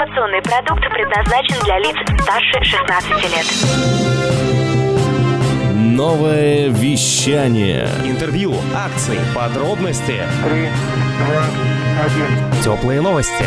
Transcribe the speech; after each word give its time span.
Информационный 0.00 0.40
продукт 0.40 0.80
предназначен 0.94 1.62
для 1.62 1.78
лиц 1.78 1.94
старше 2.22 2.64
16 2.64 3.10
лет. 3.34 3.44
Новое 5.74 6.68
вещание. 6.68 7.86
Интервью, 8.06 8.54
акции, 8.74 9.18
подробности. 9.34 10.22
Три, 10.42 10.68
два, 11.18 11.44
один. 12.02 12.62
Теплые 12.64 13.02
новости. 13.02 13.44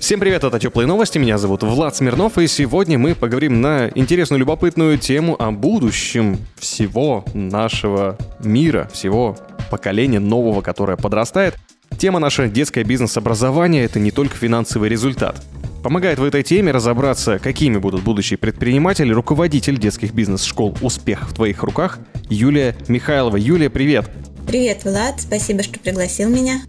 Всем 0.00 0.18
привет, 0.18 0.42
это 0.42 0.58
Теплые 0.58 0.88
новости, 0.88 1.18
меня 1.18 1.38
зовут 1.38 1.62
Влад 1.62 1.94
Смирнов, 1.94 2.36
и 2.36 2.48
сегодня 2.48 2.98
мы 2.98 3.14
поговорим 3.14 3.60
на 3.60 3.88
интересную, 3.94 4.40
любопытную 4.40 4.98
тему 4.98 5.36
о 5.38 5.52
будущем 5.52 6.38
всего 6.58 7.24
нашего 7.34 8.18
мира, 8.40 8.90
всего 8.92 9.36
поколения 9.70 10.18
нового, 10.18 10.60
которое 10.60 10.96
подрастает. 10.96 11.54
Тема 11.98 12.18
наша 12.18 12.48
детское 12.48 12.84
бизнес-образование– 12.84 13.84
это 13.84 13.98
не 13.98 14.10
только 14.10 14.36
финансовый 14.36 14.88
результат. 14.88 15.42
Помогает 15.82 16.18
в 16.18 16.24
этой 16.24 16.42
теме 16.42 16.72
разобраться, 16.72 17.38
какими 17.38 17.78
будут 17.78 18.02
будущие 18.02 18.38
предприниматели, 18.38 19.12
руководитель 19.12 19.78
детских 19.78 20.12
бизнес-школ 20.12 20.76
«Успех 20.82 21.28
в 21.28 21.34
твоих 21.34 21.62
руках» 21.62 21.98
Юлия 22.28 22.76
Михайлова. 22.88 23.36
Юлия, 23.36 23.70
привет! 23.70 24.10
Привет, 24.46 24.84
Влад, 24.84 25.20
спасибо, 25.20 25.62
что 25.62 25.78
пригласил 25.78 26.28
меня. 26.28 26.62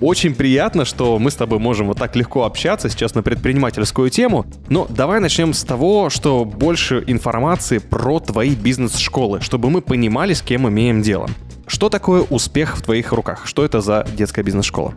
Очень 0.00 0.34
приятно, 0.34 0.84
что 0.84 1.18
мы 1.18 1.30
с 1.30 1.34
тобой 1.34 1.58
можем 1.58 1.88
вот 1.88 1.98
так 1.98 2.14
легко 2.16 2.44
общаться 2.44 2.88
сейчас 2.88 3.14
на 3.14 3.22
предпринимательскую 3.22 4.08
тему. 4.10 4.46
Но 4.68 4.86
давай 4.88 5.20
начнем 5.20 5.52
с 5.52 5.64
того, 5.64 6.10
что 6.10 6.44
больше 6.44 7.02
информации 7.06 7.78
про 7.78 8.20
твои 8.20 8.54
бизнес-школы, 8.54 9.40
чтобы 9.40 9.70
мы 9.70 9.80
понимали, 9.80 10.32
с 10.32 10.42
кем 10.42 10.68
имеем 10.68 11.02
дело. 11.02 11.28
Что 11.66 11.88
такое 11.88 12.22
успех 12.22 12.76
в 12.76 12.82
твоих 12.82 13.12
руках? 13.12 13.46
Что 13.46 13.64
это 13.64 13.80
за 13.80 14.06
детская 14.16 14.42
бизнес-школа? 14.42 14.94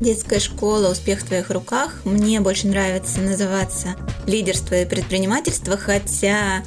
Детская 0.00 0.38
школа 0.38 0.92
«Успех 0.92 1.20
в 1.20 1.24
твоих 1.24 1.50
руках». 1.50 2.02
Мне 2.04 2.40
больше 2.40 2.68
нравится 2.68 3.20
называться 3.20 3.96
«Лидерство 4.26 4.76
и 4.76 4.86
предпринимательство», 4.86 5.76
хотя 5.76 6.62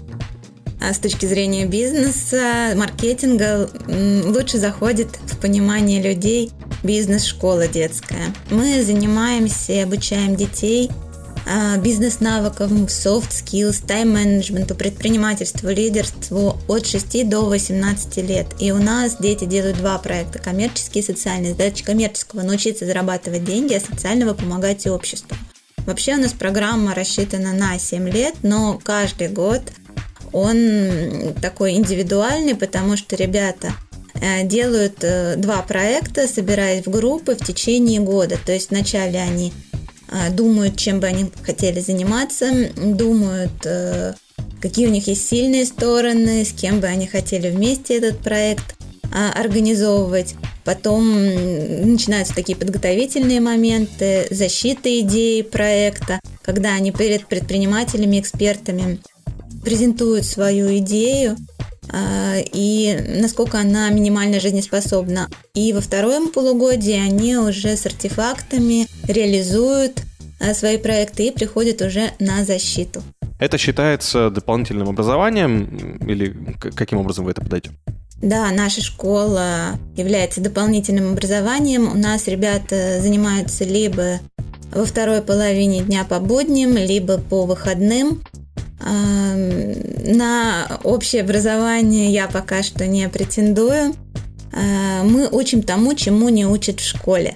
а, 0.81 0.93
с 0.93 0.99
точки 0.99 1.25
зрения 1.25 1.65
бизнеса, 1.65 2.73
маркетинга 2.75 3.69
лучше 3.87 4.57
заходит 4.57 5.17
в 5.27 5.37
понимание 5.37 6.01
людей 6.01 6.51
бизнес-школа 6.83 7.67
детская. 7.67 8.33
Мы 8.49 8.83
занимаемся 8.83 9.73
и 9.73 9.79
обучаем 9.79 10.35
детей 10.35 10.89
а, 11.45 11.77
бизнес-навыкам, 11.77 12.85
soft 12.85 13.31
skills, 13.31 13.85
тайм-менеджменту, 13.85 14.75
предпринимательству, 14.75 15.69
лидерству 15.69 16.57
от 16.67 16.85
6 16.85 17.27
до 17.27 17.41
18 17.41 18.17
лет. 18.17 18.47
И 18.59 18.71
у 18.71 18.77
нас 18.77 19.17
дети 19.19 19.45
делают 19.45 19.77
два 19.77 19.97
проекта– 19.97 20.39
коммерческие 20.43 21.03
и 21.03 21.05
социальные. 21.05 21.51
Задача 21.51 21.83
коммерческого– 21.83 22.41
научиться 22.43 22.85
зарабатывать 22.85 23.43
деньги, 23.43 23.73
а 23.73 23.79
социального– 23.79 24.33
помогать 24.35 24.85
обществу. 24.87 25.35
Вообще 25.85 26.15
у 26.15 26.19
нас 26.19 26.33
программа 26.33 26.93
рассчитана 26.93 27.53
на 27.53 27.79
7 27.79 28.07
лет, 28.09 28.35
но 28.43 28.79
каждый 28.83 29.29
год 29.29 29.61
он 30.31 31.33
такой 31.41 31.73
индивидуальный, 31.73 32.55
потому 32.55 32.95
что 32.97 33.15
ребята 33.15 33.73
э, 34.13 34.45
делают 34.45 35.03
э, 35.03 35.35
два 35.37 35.61
проекта, 35.63 36.27
собираясь 36.27 36.85
в 36.85 36.91
группы 36.91 37.35
в 37.35 37.43
течение 37.43 37.99
года. 37.99 38.37
То 38.45 38.53
есть 38.53 38.69
вначале 38.69 39.19
они 39.19 39.51
думают, 40.31 40.77
чем 40.77 40.99
бы 40.99 41.07
они 41.07 41.31
хотели 41.43 41.79
заниматься, 41.79 42.69
думают, 42.75 43.65
э, 43.65 44.13
какие 44.61 44.87
у 44.87 44.91
них 44.91 45.07
есть 45.07 45.27
сильные 45.27 45.65
стороны, 45.65 46.45
с 46.45 46.51
кем 46.51 46.79
бы 46.79 46.87
они 46.87 47.07
хотели 47.07 47.49
вместе 47.49 47.97
этот 47.97 48.19
проект 48.19 48.75
а, 49.13 49.31
организовывать. 49.31 50.35
Потом 50.63 51.11
начинаются 51.13 52.35
такие 52.35 52.57
подготовительные 52.57 53.41
моменты, 53.41 54.27
защита 54.29 54.99
идеи 54.99 55.41
проекта, 55.41 56.19
когда 56.43 56.73
они 56.75 56.91
перед 56.91 57.27
предпринимателями, 57.27 58.19
экспертами 58.19 58.99
презентуют 59.63 60.25
свою 60.25 60.77
идею 60.77 61.35
а, 61.35 61.50
и 61.93 62.97
насколько 63.19 63.59
она 63.59 63.89
минимально 63.89 64.39
жизнеспособна. 64.39 65.29
И 65.53 65.73
во 65.73 65.81
втором 65.81 66.29
полугодии 66.29 66.97
они 66.99 67.37
уже 67.37 67.75
с 67.75 67.85
артефактами 67.85 68.87
реализуют 69.07 70.01
а, 70.39 70.53
свои 70.53 70.77
проекты 70.77 71.27
и 71.27 71.31
приходят 71.31 71.81
уже 71.81 72.11
на 72.19 72.43
защиту. 72.45 73.03
Это 73.39 73.57
считается 73.57 74.29
дополнительным 74.29 74.89
образованием 74.89 75.97
или 76.07 76.35
каким 76.75 76.99
образом 76.99 77.25
вы 77.25 77.31
это 77.31 77.41
подаете? 77.41 77.71
Да, 78.21 78.51
наша 78.51 78.81
школа 78.81 79.79
является 79.95 80.41
дополнительным 80.41 81.13
образованием. 81.13 81.91
У 81.91 81.95
нас 81.95 82.27
ребята 82.27 82.99
занимаются 83.01 83.63
либо 83.63 84.19
во 84.73 84.85
второй 84.85 85.21
половине 85.21 85.81
дня 85.81 86.05
по 86.05 86.19
будням, 86.19 86.77
либо 86.77 87.17
по 87.17 87.45
выходным. 87.45 88.21
На 88.83 90.79
общее 90.83 91.21
образование 91.21 92.11
я 92.11 92.27
пока 92.27 92.63
что 92.63 92.87
не 92.87 93.07
претендую. 93.09 93.93
А, 94.53 95.03
мы 95.03 95.27
учим 95.29 95.61
тому, 95.61 95.93
чему 95.93 96.29
не 96.29 96.45
учат 96.45 96.79
в 96.79 96.87
школе. 96.87 97.35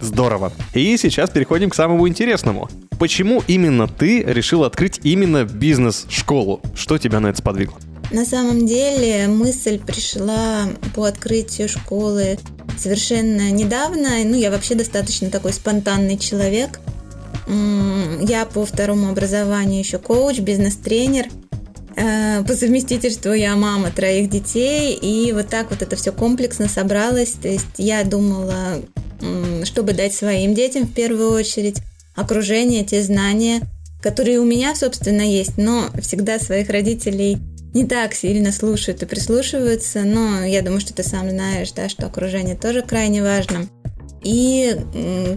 Здорово. 0.00 0.52
И 0.74 0.96
сейчас 0.96 1.30
переходим 1.30 1.70
к 1.70 1.74
самому 1.74 2.08
интересному. 2.08 2.68
Почему 2.98 3.42
именно 3.48 3.86
ты 3.88 4.22
решил 4.22 4.64
открыть 4.64 5.00
именно 5.02 5.44
бизнес-школу? 5.44 6.60
Что 6.74 6.98
тебя 6.98 7.20
на 7.20 7.28
это 7.28 7.38
сподвигло? 7.38 7.78
На 8.10 8.24
самом 8.24 8.66
деле 8.66 9.28
мысль 9.28 9.78
пришла 9.78 10.68
по 10.94 11.04
открытию 11.04 11.68
школы 11.68 12.38
совершенно 12.76 13.50
недавно. 13.50 14.10
Ну, 14.24 14.36
я 14.36 14.50
вообще 14.50 14.74
достаточно 14.74 15.30
такой 15.30 15.52
спонтанный 15.52 16.18
человек. 16.18 16.80
Я 18.20 18.46
по 18.46 18.64
второму 18.64 19.10
образованию 19.10 19.80
еще 19.80 19.98
коуч, 19.98 20.38
бизнес-тренер. 20.38 21.26
Э, 21.96 22.44
по 22.44 22.54
совместительству 22.54 23.32
я 23.32 23.56
мама 23.56 23.90
троих 23.90 24.30
детей, 24.30 24.94
и 24.94 25.32
вот 25.32 25.48
так 25.48 25.70
вот 25.70 25.82
это 25.82 25.96
все 25.96 26.12
комплексно 26.12 26.68
собралось. 26.68 27.32
То 27.32 27.48
есть 27.48 27.66
я 27.78 28.04
думала, 28.04 28.80
чтобы 29.64 29.92
дать 29.92 30.14
своим 30.14 30.54
детям 30.54 30.84
в 30.84 30.94
первую 30.94 31.32
очередь 31.32 31.78
окружение, 32.14 32.84
те 32.84 33.02
знания, 33.02 33.62
которые 34.02 34.40
у 34.40 34.44
меня, 34.44 34.74
собственно, 34.74 35.22
есть, 35.22 35.58
но 35.58 35.88
всегда 36.00 36.38
своих 36.38 36.70
родителей 36.70 37.38
не 37.74 37.86
так 37.86 38.14
сильно 38.14 38.50
слушают 38.50 39.02
и 39.02 39.06
прислушиваются, 39.06 40.02
но 40.02 40.44
я 40.44 40.62
думаю, 40.62 40.80
что 40.80 40.92
ты 40.92 41.02
сам 41.02 41.30
знаешь, 41.30 41.70
да, 41.72 41.88
что 41.88 42.06
окружение 42.06 42.56
тоже 42.56 42.82
крайне 42.82 43.22
важно. 43.22 43.68
И 44.22 44.76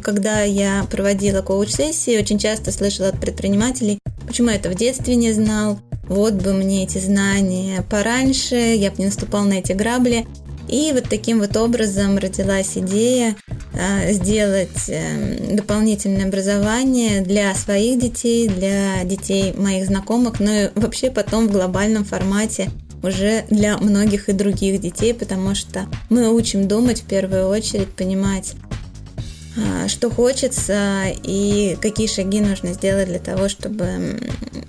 когда 0.04 0.42
я 0.42 0.86
проводила 0.92 1.42
коуч-сессии, 1.42 2.20
очень 2.20 2.40
часто 2.40 2.72
слышала 2.72 3.10
от 3.10 3.20
предпринимателей, 3.20 4.00
почему 4.28 4.50
я 4.50 4.56
это 4.56 4.70
в 4.70 4.76
детстве 4.76 5.16
не 5.16 5.32
знал, 5.32 5.80
вот 6.08 6.34
бы 6.34 6.54
мне 6.54 6.84
эти 6.84 6.98
знания 6.98 7.84
пораньше, 7.90 8.56
я 8.56 8.92
бы 8.92 8.98
не 9.00 9.06
наступал 9.06 9.44
на 9.46 9.54
эти 9.54 9.72
грабли. 9.72 10.26
И 10.68 10.92
вот 10.94 11.06
таким 11.10 11.40
вот 11.40 11.58
образом 11.58 12.18
родилась 12.18 12.78
идея 12.78 13.36
а, 13.74 14.12
сделать 14.12 14.88
эм, 14.88 15.58
дополнительное 15.58 16.26
образование 16.26 17.22
для 17.22 17.54
своих 17.54 18.00
детей, 18.00 18.48
для 18.48 19.04
детей 19.04 19.54
моих 19.54 19.86
знакомых, 19.88 20.40
но 20.40 20.52
и 20.52 20.70
вообще 20.76 21.12
потом 21.12 21.48
в 21.48 21.52
глобальном 21.52 22.06
формате 22.06 22.70
уже 23.04 23.44
для 23.50 23.78
многих 23.78 24.30
и 24.30 24.34
других 24.34 24.80
детей, 24.80 25.14
потому 25.14 25.54
что 25.54 25.86
мы 26.10 26.34
учим 26.34 26.68
думать 26.68 27.02
в 27.02 27.06
первую 27.06 27.50
очередь, 27.50 27.90
понимать, 27.90 28.54
что 29.88 30.10
хочется 30.10 31.06
и 31.24 31.78
какие 31.82 32.08
шаги 32.08 32.42
нужно 32.42 32.74
сделать 32.74 33.08
для 33.08 33.20
того, 33.20 33.50
чтобы 33.50 34.20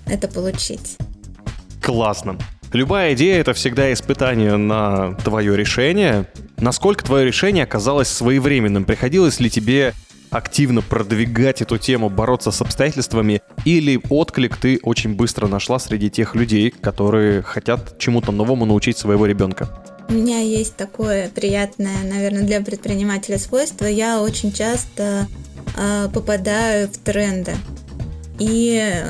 это 0.06 0.28
получить. 0.28 0.96
Классно. 1.80 2.38
Любая 2.72 3.14
идея— 3.14 3.40
это 3.40 3.52
всегда 3.52 3.92
испытание 3.92 4.56
на 4.56 5.14
твое 5.24 5.56
решение. 5.56 6.28
Насколько 6.56 7.04
твое 7.04 7.24
решение 7.24 7.62
оказалось 7.62 8.08
своевременным? 8.08 8.84
Приходилось 8.84 9.38
ли 9.38 9.48
тебе 9.48 9.94
активно 10.30 10.82
продвигать 10.82 11.62
эту 11.62 11.78
тему, 11.78 12.10
бороться 12.10 12.50
с 12.50 12.60
обстоятельствами, 12.60 13.40
или 13.64 14.00
отклик 14.10 14.56
ты 14.56 14.80
очень 14.82 15.14
быстро 15.14 15.46
нашла 15.46 15.78
среди 15.78 16.10
тех 16.10 16.34
людей, 16.34 16.70
которые 16.70 17.42
хотят 17.42 17.98
чему-то 17.98 18.32
новому 18.32 18.64
научить 18.64 18.98
своего 18.98 19.26
ребенка? 19.26 19.68
У 20.08 20.12
меня 20.12 20.40
есть 20.40 20.76
такое 20.76 21.28
приятное, 21.28 22.02
наверное, 22.04 22.42
для 22.42 22.60
предпринимателя 22.60 23.38
свойство. 23.38 23.86
Я 23.86 24.20
очень 24.20 24.52
часто 24.52 25.26
э, 25.76 26.08
попадаю 26.12 26.88
в 26.88 26.98
тренды. 26.98 27.52
И 28.38 29.04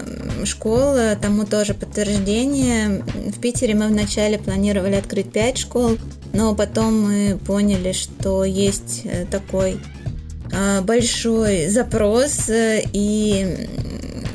школа 0.45 1.17
тому 1.21 1.45
тоже 1.47 1.75
подтверждение. 1.75 3.03
В 3.35 3.41
Питере 3.41 3.75
мы 3.75 3.89
вначале 3.89 4.39
планировали 4.39 4.95
открыть 4.95 5.33
5 5.33 5.59
школ, 5.59 5.99
но 6.33 6.55
потом 6.55 7.03
мы 7.03 7.39
поняли, 7.39 7.93
что 7.93 8.45
есть 8.45 9.03
э, 9.05 9.25
такой 9.31 9.81
большой 10.83 11.69
запрос, 11.69 12.49
э, 12.49 12.83
и 12.93 13.69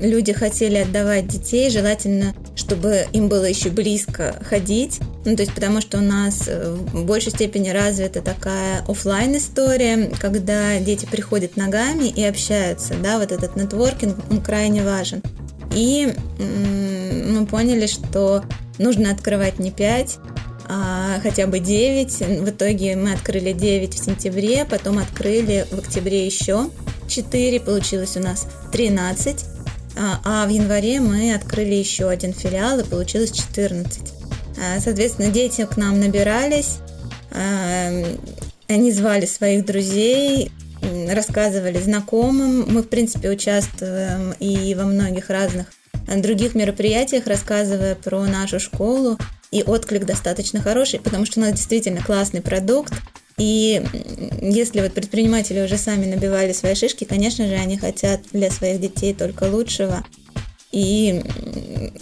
люди 0.02 0.34
хотели 0.34 0.78
отдавать 0.78 1.28
детей, 1.28 1.70
желательно, 1.70 2.34
чтобы 2.56 3.06
им 3.14 3.28
было 3.28 3.46
еще 3.46 3.70
близко 3.70 4.36
ходить. 4.44 5.00
Ну, 5.26 5.36
то 5.36 5.44
есть 5.44 5.54
потому 5.54 5.82
что 5.82 5.98
у 5.98 6.02
нас 6.02 6.44
э, 6.48 6.76
в 6.94 7.06
большей 7.06 7.32
степени 7.32 7.70
развита 7.70 8.22
такая 8.22 8.84
офлайн 8.88 9.38
история, 9.38 10.12
когда 10.20 10.80
дети 10.80 11.06
приходят 11.06 11.58
ногами 11.58 12.06
и 12.06 12.24
общаются, 12.24 12.96
да, 13.02 13.20
вот 13.20 13.32
этот 13.32 13.56
нетворкинг, 13.56 14.18
он 14.30 14.42
крайне 14.42 14.84
важен. 14.84 15.22
И 15.76 16.14
мы 16.40 17.46
поняли, 17.46 17.86
что 17.86 18.44
нужно 18.80 19.12
открывать 19.12 19.60
не 19.60 19.72
5, 19.72 20.18
а 20.72 21.20
хотя 21.24 21.48
бы 21.48 21.60
9. 21.60 22.20
В 22.42 22.50
итоге 22.50 22.96
мы 22.96 23.14
открыли 23.14 23.54
9 23.54 23.96
в 23.96 24.06
сентябре, 24.06 24.66
потом 24.66 25.00
открыли 25.00 25.66
в 25.72 25.80
октябре 25.80 26.26
еще 26.26 26.70
4, 27.08 27.60
получилось 27.60 28.16
у 28.16 28.20
нас 28.20 28.48
13. 28.72 29.46
А, 29.98 30.22
а 30.24 30.46
в 30.46 30.50
январе 30.50 31.00
мы 31.00 31.34
открыли 31.34 31.74
еще 31.74 32.08
один 32.08 32.34
филиал 32.34 32.80
и 32.80 32.84
получилось 32.84 33.32
14. 33.32 34.14
А, 34.58 34.80
соответственно, 34.80 35.30
дети 35.32 35.66
к 35.66 35.76
нам 35.76 36.00
набирались, 36.00 36.78
а, 37.32 38.04
они 38.68 38.92
звали 38.92 39.26
своих 39.26 39.66
друзей, 39.66 40.52
рассказывали 41.10 41.80
знакомым. 41.80 42.72
Мы, 42.72 42.84
в 42.84 42.90
принципе, 42.90 43.32
участвуем 43.32 44.34
и 44.40 44.76
во 44.76 44.84
многих 44.84 45.32
разных 45.32 45.66
других 46.18 46.54
мероприятиях, 46.54 47.26
рассказывая 47.26 47.96
про 47.96 48.24
нашу 48.26 48.60
школу. 48.60 49.18
И 49.52 49.64
отклик 49.64 50.06
достаточно 50.06 50.62
хороший, 50.62 51.00
потому 51.00 51.26
что 51.26 51.40
у 51.40 51.44
нас 51.44 51.54
действительно 51.54 52.02
классный 52.02 52.42
продукт. 52.42 52.94
И 53.38 53.82
если 54.42 54.82
вот 54.82 54.94
предприниматели 54.94 55.62
уже 55.62 55.78
сами 55.78 56.06
набивали 56.06 56.52
свои 56.54 56.76
шишки, 56.76 57.06
конечно 57.06 57.48
же, 57.48 57.56
они 57.56 57.78
хотят 57.78 58.22
для 58.34 58.52
своих 58.52 58.82
детей 58.82 59.14
только 59.14 59.46
лучшего 59.46 60.04
и 60.72 61.24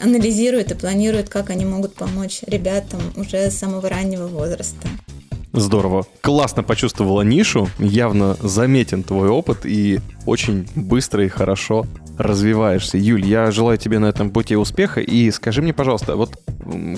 анализируют 0.01 0.71
и 0.71 0.75
планируют, 0.75 1.29
как 1.29 1.49
они 1.49 1.63
могут 1.63 1.93
помочь 1.93 2.41
ребятам 2.47 3.01
уже 3.15 3.49
с 3.49 3.57
самого 3.57 3.87
раннего 3.87 4.27
возраста. 4.27 4.87
Здорово. 5.53 6.05
Классно 6.21 6.63
почувствовала 6.63 7.21
нишу, 7.21 7.69
явно 7.79 8.35
заметен 8.41 9.03
твой 9.03 9.29
опыт 9.29 9.65
и 9.65 9.99
очень 10.25 10.67
быстро 10.75 11.23
и 11.25 11.29
хорошо 11.29 11.85
развиваешься. 12.17 12.97
Юль, 12.97 13.25
я 13.25 13.51
желаю 13.51 13.77
тебе 13.77 13.99
на 13.99 14.07
этом 14.07 14.31
пути 14.31 14.55
успеха. 14.55 15.01
И 15.01 15.29
скажи 15.31 15.61
мне, 15.61 15.73
пожалуйста, 15.73 16.15
вот 16.15 16.39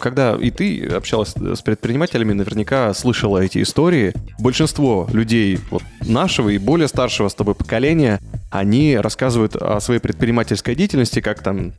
когда 0.01 0.36
и 0.36 0.50
ты 0.50 0.86
общалась 0.88 1.33
с 1.36 1.62
предпринимателями, 1.62 2.33
наверняка 2.33 2.94
слышала 2.94 3.39
эти 3.39 3.62
истории. 3.62 4.13
Большинство 4.39 5.07
людей 5.12 5.60
вот, 5.69 5.83
нашего 6.01 6.50
и 6.50 6.57
более 6.57 6.88
старшего 6.88 7.27
с 7.30 7.36
тобой 7.36 7.56
поколения, 7.56 8.19
они 8.50 8.98
рассказывают 8.98 9.56
о 9.56 9.80
своей 9.80 10.00
предпринимательской 10.00 10.75
деятельности, 10.75 11.22
как 11.22 11.44
там 11.44 11.74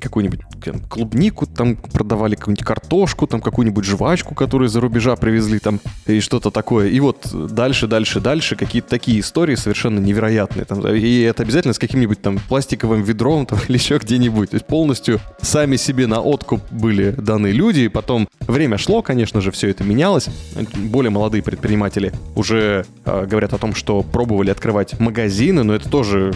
какую-нибудь 0.00 0.40
клубнику 0.88 1.46
там 1.46 1.76
продавали, 1.76 2.34
какую-нибудь 2.34 2.64
картошку, 2.64 3.26
там 3.26 3.40
какую-нибудь 3.40 3.84
жвачку, 3.84 4.34
которую 4.34 4.68
из-за 4.68 4.80
рубежа 4.80 5.16
привезли 5.16 5.58
там 5.58 5.80
и 6.06 6.20
что-то 6.20 6.50
такое. 6.50 6.88
И 6.88 7.00
вот 7.00 7.28
дальше, 7.32 7.86
дальше, 7.86 8.20
дальше 8.20 8.56
какие-то 8.56 8.88
такие 8.88 9.20
истории 9.20 9.54
совершенно 9.54 9.98
невероятные. 9.98 10.64
Там, 10.64 10.86
и 10.86 11.20
это 11.20 11.42
обязательно 11.42 11.74
с 11.74 11.78
каким-нибудь 11.78 12.20
там 12.22 12.38
пластиковым 12.48 13.02
ведром 13.02 13.46
там, 13.46 13.58
или 13.68 13.76
еще 13.76 13.98
где-нибудь. 13.98 14.50
То 14.50 14.56
есть 14.56 14.66
полностью 14.66 15.20
сами 15.40 15.76
себе 15.76 16.06
на 16.06 16.20
откуп 16.20 16.60
были 16.70 17.10
даны 17.10 17.48
люди. 17.48 17.80
И 17.80 17.88
потом 17.88 18.28
время 18.40 18.78
шло, 18.78 19.02
конечно 19.02 19.40
же, 19.40 19.50
все 19.50 19.68
это 19.70 19.84
менялось. 19.84 20.28
Более 20.76 21.10
молодые 21.10 21.42
предприниматели 21.42 22.12
уже 22.34 22.86
э, 23.04 23.26
говорят 23.26 23.52
о 23.52 23.58
том, 23.58 23.74
что 23.74 24.02
пробовали 24.02 24.50
открывать 24.50 24.98
магазины, 25.00 25.62
но 25.62 25.74
это 25.74 25.88
тоже 25.88 26.32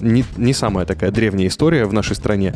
не, 0.00 0.24
не 0.36 0.52
самая 0.52 0.86
такая 0.86 1.10
древняя 1.10 1.48
история 1.48 1.84
в 1.84 1.92
нашей 1.92 2.16
стране. 2.16 2.54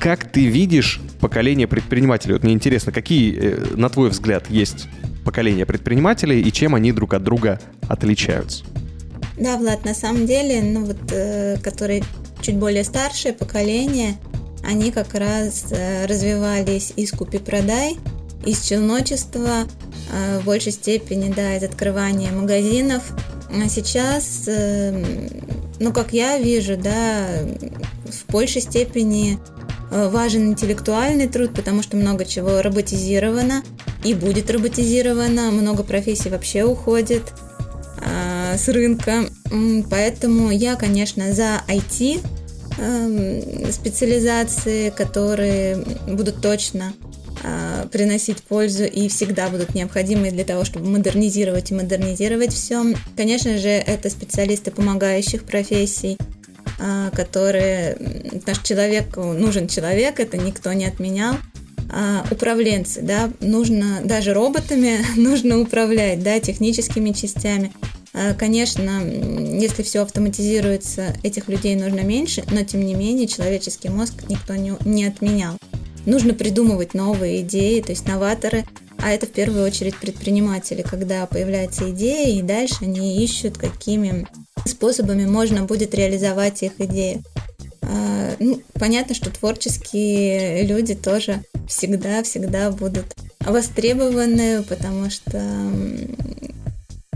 Как 0.00 0.30
ты 0.30 0.46
видишь 0.46 1.00
поколение 1.20 1.66
предпринимателей? 1.66 2.34
Вот 2.34 2.42
мне 2.42 2.54
интересно, 2.54 2.92
какие, 2.92 3.38
э, 3.38 3.76
на 3.76 3.88
твой 3.88 4.10
взгляд, 4.10 4.50
есть 4.50 4.88
поколения 5.24 5.64
предпринимателей 5.66 6.40
и 6.40 6.52
чем 6.52 6.74
они 6.74 6.92
друг 6.92 7.14
от 7.14 7.22
друга 7.22 7.60
отличаются? 7.88 8.64
Да, 9.38 9.56
Влад, 9.56 9.84
на 9.84 9.94
самом 9.94 10.26
деле, 10.26 10.62
ну 10.62 10.84
вот, 10.84 10.98
э, 11.12 11.56
которые 11.62 12.02
чуть 12.40 12.56
более 12.56 12.84
старшее 12.84 13.32
поколение, 13.32 14.16
они 14.64 14.90
как 14.90 15.14
раз 15.14 15.66
э, 15.70 16.06
развивались 16.06 16.92
из 16.96 17.12
купи-продай, 17.12 17.96
из 18.44 18.62
челночества, 18.62 19.66
э, 20.12 20.38
в 20.40 20.44
большей 20.44 20.72
степени, 20.72 21.32
да, 21.32 21.56
из 21.56 21.62
открывания 21.62 22.30
магазинов. 22.32 23.02
А 23.50 23.68
сейчас, 23.68 24.44
э, 24.46 25.02
ну, 25.78 25.92
как 25.92 26.12
я 26.12 26.38
вижу, 26.38 26.76
да, 26.76 27.26
в 28.04 28.30
большей 28.30 28.62
степени 28.62 29.38
э, 29.90 30.08
важен 30.08 30.48
интеллектуальный 30.48 31.28
труд, 31.28 31.54
потому 31.54 31.82
что 31.82 31.96
много 31.96 32.24
чего 32.24 32.62
роботизировано 32.62 33.62
и 34.04 34.14
будет 34.14 34.50
роботизировано, 34.50 35.50
много 35.50 35.82
профессий 35.82 36.28
вообще 36.28 36.64
уходит 36.64 37.32
э, 37.98 38.56
с 38.56 38.68
рынка. 38.68 39.24
Поэтому 39.90 40.50
я, 40.50 40.76
конечно, 40.76 41.32
за 41.32 41.62
IT 41.68 42.20
э, 42.78 43.72
специализации, 43.72 44.90
которые 44.90 45.84
будут 46.06 46.40
точно 46.40 46.92
приносить 47.90 48.42
пользу 48.42 48.84
и 48.84 49.08
всегда 49.08 49.48
будут 49.48 49.74
необходимы 49.74 50.30
для 50.30 50.44
того, 50.44 50.64
чтобы 50.64 50.88
модернизировать 50.88 51.70
и 51.70 51.74
модернизировать 51.74 52.52
все. 52.52 52.84
Конечно 53.16 53.58
же, 53.58 53.68
это 53.68 54.10
специалисты 54.10 54.70
помогающих 54.70 55.44
профессий, 55.44 56.18
э, 56.78 57.10
которые 57.14 57.96
наш 58.46 58.58
человек 58.62 59.16
нужен 59.16 59.68
человек, 59.68 60.20
это 60.20 60.36
никто 60.36 60.72
не 60.72 60.86
отменял. 60.86 61.34
А, 61.94 62.24
управленцы, 62.30 63.02
да, 63.02 63.30
нужно 63.40 64.00
даже 64.02 64.32
роботами 64.32 65.04
нужно 65.16 65.60
управлять, 65.60 66.22
да, 66.22 66.40
техническими 66.40 67.12
частями. 67.12 67.70
А, 68.14 68.32
конечно, 68.34 69.02
если 69.04 69.82
все 69.82 70.02
автоматизируется, 70.02 71.14
этих 71.22 71.48
людей 71.48 71.76
нужно 71.76 72.00
меньше, 72.00 72.44
но 72.50 72.64
тем 72.64 72.80
не 72.80 72.94
менее 72.94 73.26
человеческий 73.26 73.90
мозг 73.90 74.14
никто 74.28 74.54
не, 74.54 74.72
не 74.86 75.04
отменял. 75.04 75.58
Нужно 76.06 76.34
придумывать 76.34 76.94
новые 76.94 77.42
идеи, 77.42 77.80
то 77.80 77.90
есть 77.90 78.06
новаторы, 78.08 78.64
а 78.98 79.10
это 79.10 79.26
в 79.26 79.30
первую 79.30 79.64
очередь 79.64 79.96
предприниматели, 79.96 80.82
когда 80.82 81.26
появляется 81.26 81.90
идея, 81.90 82.36
и 82.36 82.42
дальше 82.42 82.76
они 82.82 83.22
ищут, 83.24 83.58
какими 83.58 84.26
способами 84.64 85.26
можно 85.26 85.64
будет 85.64 85.94
реализовать 85.94 86.62
их 86.62 86.72
идеи. 86.78 87.22
А, 87.82 88.34
ну, 88.38 88.60
понятно, 88.74 89.14
что 89.14 89.30
творческие 89.30 90.62
люди 90.64 90.94
тоже 90.94 91.42
всегда-всегда 91.68 92.70
будут 92.70 93.06
востребованы, 93.40 94.62
потому 94.62 95.10
что, 95.10 95.42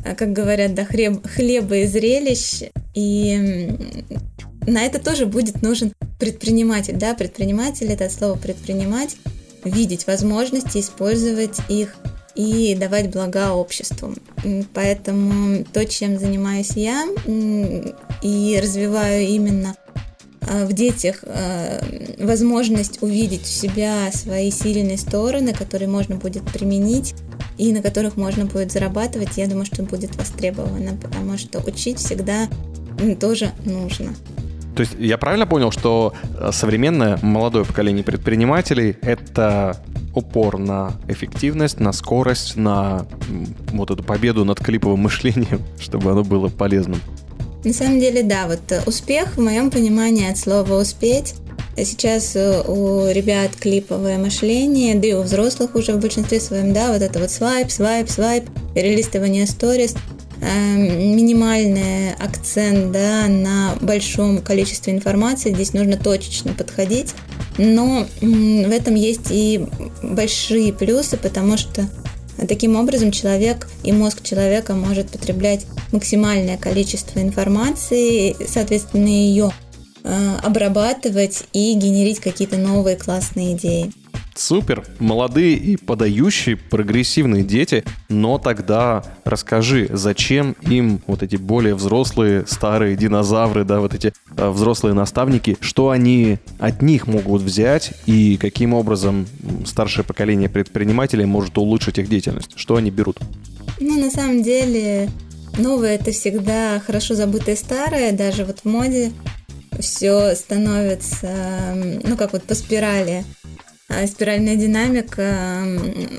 как 0.02 0.32
говорят, 0.32 0.74
да, 0.74 0.84
хлеб, 0.84 1.24
хлеба 1.26 1.76
и 1.78 1.86
зрелищ, 1.86 2.62
и 2.94 3.70
на 4.66 4.82
это 4.82 4.98
тоже 4.98 5.26
будет 5.26 5.62
нужен 5.62 5.92
предприниматель, 6.18 6.96
да, 6.96 7.14
предприниматель, 7.14 7.91
это 7.91 8.08
слово 8.10 8.36
предпринимать, 8.36 9.17
видеть 9.64 10.06
возможности, 10.06 10.79
использовать 10.79 11.58
их 11.69 11.94
и 12.34 12.74
давать 12.74 13.10
блага 13.10 13.52
обществу. 13.52 14.14
Поэтому 14.74 15.64
то, 15.72 15.84
чем 15.86 16.19
занимаюсь 16.19 16.72
я 16.72 17.06
и 18.22 18.60
развиваю 18.62 19.26
именно 19.26 19.74
Э, 20.46 20.64
в 20.64 20.72
детях 20.72 21.20
э, 21.22 22.14
возможность 22.24 23.02
увидеть 23.02 23.43
у 23.43 23.46
себя 23.46 24.10
свои 24.12 24.50
сильные 24.50 24.96
стороны, 24.96 25.52
которые 25.52 25.88
можно 25.88 26.17
будет 26.17 26.44
применить 26.44 27.14
и 27.58 27.72
на 27.72 27.82
которых 27.82 28.17
можно 28.17 28.46
будет 28.46 28.70
зарабатывать, 28.70 29.36
я 29.36 29.46
думаю, 29.46 29.67
что 29.67 29.82
будет 29.82 30.14
востребовано, 30.17 30.96
потому 30.96 31.36
что 31.36 31.60
учить 31.60 31.98
всегда 31.98 32.48
тоже 33.20 33.52
нужно. 33.64 34.14
То 34.76 34.82
есть 34.82 34.94
я 34.98 35.16
правильно 35.16 35.46
понял, 35.46 35.70
что 35.70 36.12
э, 36.38 36.50
современное 36.52 37.18
молодое 37.22 37.64
поколение 37.64 38.04
предпринимателей— 38.04 38.94
это 39.00 39.82
упор 40.14 40.58
на 40.58 40.92
эффективность, 41.08 41.80
на 41.80 41.92
скорость, 41.92 42.56
на 42.56 43.06
вот 43.72 43.90
эту 43.90 44.04
победу 44.04 44.44
над 44.44 44.60
клиповым 44.60 45.00
мышлением, 45.00 45.62
чтобы 45.80 46.10
оно 46.10 46.24
было 46.24 46.48
полезным? 46.48 47.00
На 47.64 47.72
самом 47.72 48.00
деле, 48.00 48.22
да, 48.22 48.46
вот 48.46 48.70
э, 48.70 48.82
успех 48.84 49.38
в 49.38 49.40
моем 49.40 49.70
понимании 49.70 50.30
от 50.30 50.36
слова 50.36 50.78
«успеть». 50.78 51.36
Сейчас 51.78 52.36
э, 52.36 52.62
у 52.66 53.10
ребят 53.10 53.52
клиповое 53.58 54.18
мышление, 54.18 54.94
да 54.94 55.08
и 55.08 55.12
у 55.14 55.22
взрослых 55.22 55.74
уже 55.74 55.94
в 55.94 56.00
большинстве 56.00 56.38
своем, 56.38 56.74
да, 56.74 56.92
вот 56.92 57.00
это 57.00 57.18
вот 57.18 57.30
свайп, 57.30 57.70
свайп, 57.70 58.10
свайп, 58.10 58.44
перелистывание 58.74 59.46
сторис, 59.46 59.94
минимальный 60.46 62.12
акцент 62.15 62.93
да, 62.93 63.26
на 63.29 63.74
большом 63.81 64.38
количестве 64.38 64.93
информации. 64.93 65.53
Здесь 65.53 65.72
нужно 65.72 65.96
точечно 65.96 66.53
подходить. 66.53 67.15
Но 67.58 68.06
в 68.20 68.70
этом 68.70 68.94
есть 68.94 69.29
и 69.31 69.67
большие 70.03 70.72
плюсы, 70.72 71.17
потому 71.17 71.56
что 71.56 71.88
Таким 72.48 72.76
образом, 72.76 73.12
человек 73.12 73.67
и 73.82 73.93
мозг 73.93 74.22
человека 74.22 74.74
может 74.74 75.10
потреблять 75.10 75.67
максимальное 75.91 76.58
количество 76.58 77.20
информации, 77.20 78.36
соответственно, 78.46 79.08
ее 79.08 79.53
э, 80.05 80.36
обрабатывать 80.43 81.44
и 81.55 81.72
генерить 81.72 82.20
какие-то 82.20 82.58
новые 82.58 82.96
классные 82.96 83.55
идеи. 83.55 83.91
Супер, 84.36 84.84
молодые 84.98 85.55
и 85.55 85.76
подающие 85.76 86.56
прогрессивные 86.56 87.43
дети, 87.43 87.84
но 88.10 88.36
тогда 88.38 89.02
расскажи, 89.24 89.88
зачем 89.90 90.55
им 90.60 91.00
вот 91.06 91.22
эти 91.22 91.36
более 91.36 91.74
взрослые 91.74 92.46
старые 92.46 92.96
динозавры, 92.96 93.64
да, 93.64 93.81
вот 93.81 93.94
эти 93.94 94.12
э, 94.36 94.48
взрослые 94.50 94.93
наставники, 94.93 95.56
что 95.60 95.88
они 95.88 96.38
от 96.58 96.82
них 96.82 97.06
могут 97.06 97.40
взять? 97.40 97.94
И 98.05 98.36
каким 98.36 98.74
образом 98.74 99.26
старшее 99.64 100.05
поколение 100.05 100.50
предпринимателей 100.50 101.24
может 101.24 101.56
улучшить 101.56 101.98
их 101.98 102.08
деятельность, 102.08 102.52
что 102.56 102.76
они 102.76 102.90
берут? 102.90 103.19
Ну, 103.81 103.98
на 103.98 104.10
самом 104.10 104.43
деле, 104.43 105.08
новое 105.56 105.94
это 105.94 106.12
всегда 106.12 106.82
хорошо 106.86 107.14
забытое 107.14 107.56
старое, 107.56 108.12
даже 108.12 108.44
вот 108.44 108.60
в 108.60 108.64
моде 108.66 109.12
все 109.81 110.34
становится, 110.34 111.74
ну, 112.05 112.16
как 112.16 112.32
вот 112.32 112.43
по 112.43 112.55
спирали. 112.55 113.24
А 113.96 114.06
спиральная 114.06 114.56
динамика, 114.56 115.62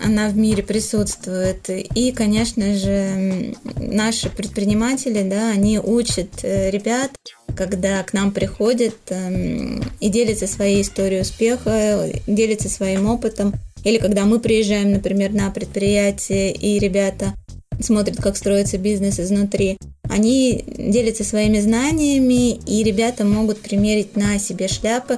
она 0.03 0.29
в 0.29 0.35
мире 0.35 0.63
присутствует. 0.63 1.69
И, 1.69 2.11
конечно 2.11 2.73
же, 2.73 3.53
наши 3.75 4.31
предприниматели, 4.31 5.21
да, 5.21 5.51
они 5.51 5.77
учат 5.77 6.29
э, 6.41 6.71
ребят, 6.71 7.11
когда 7.55 8.01
к 8.01 8.13
нам 8.13 8.31
приходят 8.31 8.95
эм, 9.09 9.83
и 9.99 10.09
делятся 10.09 10.47
своей 10.47 10.81
историей 10.81 11.21
успеха, 11.21 12.09
делятся 12.25 12.67
своим 12.67 13.07
опытом. 13.07 13.53
Или 13.83 13.99
когда 13.99 14.25
мы 14.25 14.39
приезжаем, 14.39 14.91
например, 14.91 15.33
на 15.33 15.51
предприятие, 15.51 16.53
и 16.53 16.79
ребята 16.79 17.35
смотрят, 17.79 18.17
как 18.17 18.37
строится 18.37 18.79
бизнес 18.79 19.19
изнутри. 19.19 19.77
Они 20.09 20.63
делятся 20.65 21.23
своими 21.23 21.59
знаниями, 21.59 22.53
и 22.53 22.81
ребята 22.83 23.23
могут 23.23 23.59
примерить 23.59 24.15
на 24.15 24.39
себе 24.39 24.67
шляпы 24.67 25.17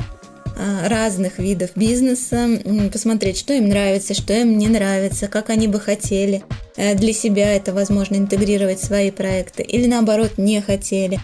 разных 0.60 1.40
видов 1.40 1.72
бизнеса, 1.76 2.48
посмотреть, 2.92 3.38
что 3.38 3.54
им 3.54 3.70
нравится, 3.70 4.14
что 4.14 4.34
им 4.34 4.58
не 4.58 4.68
нравится, 4.68 5.28
как 5.28 5.50
они 5.50 5.68
бы 5.68 5.80
хотели 5.80 6.44
э, 6.76 6.96
для 6.96 7.14
себя 7.14 7.54
это 7.54 7.74
возможно 7.74 8.16
интегрировать 8.16 8.80
в 8.80 8.86
свои 8.86 9.12
проекты 9.12 9.64
или 9.64 9.88
наоборот 9.88 10.38
не 10.38 10.62
хотели. 10.62 11.20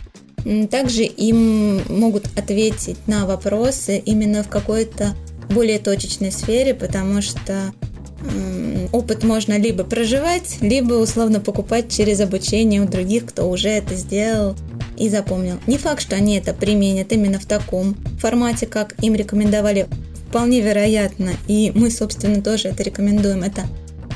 Также 0.69 1.03
им 1.03 1.81
могут 1.89 2.27
ответить 2.37 3.07
на 3.07 3.25
вопросы 3.25 3.97
именно 3.97 4.43
в 4.43 4.47
какой-то 4.47 5.15
более 5.49 5.79
точечной 5.79 6.31
сфере, 6.31 6.73
потому 6.73 7.21
что 7.21 7.73
опыт 8.91 9.23
можно 9.23 9.57
либо 9.57 9.83
проживать, 9.83 10.57
либо 10.61 10.93
условно 10.93 11.39
покупать 11.39 11.91
через 11.91 12.19
обучение 12.21 12.81
у 12.81 12.87
других, 12.87 13.25
кто 13.25 13.49
уже 13.49 13.69
это 13.69 13.95
сделал 13.95 14.55
и 14.97 15.09
запомнил. 15.09 15.59
Не 15.67 15.77
факт, 15.77 16.01
что 16.01 16.15
они 16.15 16.37
это 16.37 16.53
применят 16.53 17.11
именно 17.11 17.39
в 17.39 17.45
таком 17.45 17.95
формате, 18.19 18.65
как 18.65 18.95
им 19.01 19.15
рекомендовали. 19.15 19.87
Вполне 20.29 20.61
вероятно, 20.61 21.31
и 21.47 21.71
мы, 21.75 21.89
собственно, 21.89 22.41
тоже 22.41 22.69
это 22.69 22.83
рекомендуем, 22.83 23.43
это 23.43 23.61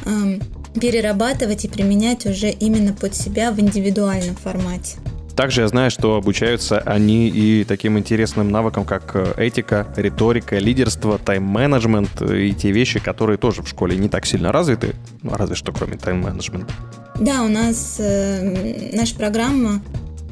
эм, 0.05 0.41
перерабатывать 0.79 1.65
и 1.65 1.67
применять 1.67 2.25
уже 2.25 2.49
именно 2.49 2.93
под 2.93 3.15
себя 3.15 3.51
в 3.51 3.59
индивидуальном 3.59 4.35
формате. 4.35 4.97
Также 5.39 5.61
я 5.61 5.69
знаю, 5.69 5.89
что 5.89 6.15
обучаются 6.15 6.79
они 6.79 7.29
и 7.29 7.63
таким 7.63 7.97
интересным 7.97 8.51
навыкам, 8.51 8.83
как 8.83 9.15
э, 9.15 9.33
этика, 9.37 9.87
риторика, 9.95 10.57
лидерство, 10.57 11.17
тайм-менеджмент 11.17 12.21
и 12.21 12.53
те 12.53 12.71
вещи, 12.71 12.99
которые 12.99 13.37
тоже 13.37 13.61
в 13.61 13.69
школе 13.69 13.95
не 13.95 14.09
так 14.09 14.25
сильно 14.25 14.51
развиты, 14.51 14.95
ну, 15.21 15.31
разве 15.35 15.55
что 15.55 15.71
кроме 15.71 15.95
тайм-менеджмента. 15.95 16.73
Да, 17.17 17.43
у 17.43 17.47
нас 17.47 17.95
э, 17.99 18.91
наша 18.93 19.15
программа 19.15 19.81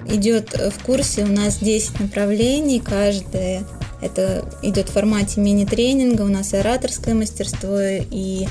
идет 0.10 0.54
в 0.54 0.84
курсе, 0.84 1.24
у 1.24 1.28
нас 1.28 1.58
10 1.60 2.00
направлений, 2.00 2.80
каждое 2.80 3.64
это 4.02 4.48
идет 4.62 4.90
в 4.90 4.94
формате 4.94 5.42
мини-тренинга, 5.42 6.22
у 6.22 6.28
нас 6.28 6.54
и 6.54 6.58
ораторское 6.58 7.16
мастерство, 7.16 7.80
и 7.80 8.48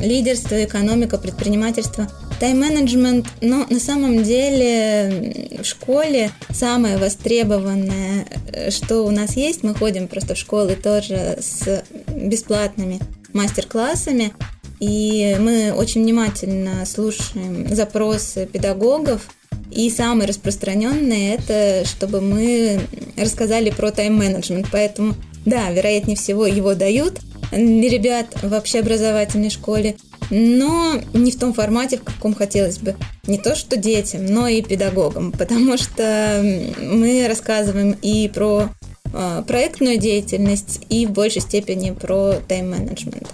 лидерство, 0.00 0.64
экономика, 0.64 1.18
предпринимательство– 1.18 2.08
Тайм-менеджмент, 2.40 3.26
но 3.42 3.66
на 3.68 3.78
самом 3.78 4.22
деле 4.22 5.58
в 5.62 5.64
школе 5.66 6.30
самое 6.50 6.96
востребованное, 6.96 8.26
э, 8.50 8.70
что 8.70 9.02
у 9.02 9.10
нас 9.10 9.36
есть, 9.36 9.62
мы 9.62 9.74
ходим 9.74 10.08
просто 10.08 10.34
в 10.34 10.38
школы 10.38 10.74
тоже 10.74 11.36
с 11.38 11.84
бесплатными 12.08 12.98
мастер-классами, 13.34 14.32
и 14.78 15.36
мы 15.38 15.74
очень 15.74 16.02
внимательно 16.02 16.86
слушаем 16.86 17.68
запросы 17.74 18.46
педагогов, 18.46 19.28
и 19.70 19.90
самый 19.90 20.26
распространенный 20.26 21.28
это, 21.28 21.84
чтобы 21.86 22.20
мы 22.20 22.80
рассказали 23.16 23.70
про 23.70 23.90
тайм-менеджмент. 23.90 24.68
Поэтому, 24.70 25.14
да, 25.44 25.70
вероятнее 25.70 26.16
всего 26.16 26.46
его 26.46 26.74
дают 26.74 27.20
ребят 27.52 28.26
в 28.42 28.52
общеобразовательной 28.52 29.50
школе, 29.50 29.96
но 30.30 31.00
не 31.12 31.32
в 31.32 31.38
том 31.38 31.52
формате, 31.52 31.98
в 31.98 32.04
каком 32.04 32.34
хотелось 32.34 32.78
бы. 32.78 32.94
Не 33.26 33.38
то 33.38 33.56
что 33.56 33.76
детям, 33.76 34.26
но 34.26 34.46
и 34.46 34.62
педагогам, 34.62 35.32
потому 35.32 35.76
что 35.76 36.40
мы 36.80 37.26
рассказываем 37.28 37.96
и 38.02 38.30
про 38.32 38.68
а, 39.12 39.42
проектную 39.42 39.98
деятельность, 39.98 40.80
и 40.88 41.06
в 41.06 41.10
большей 41.10 41.42
степени 41.42 41.90
про 41.90 42.34
тайм-менеджмент. 42.46 43.28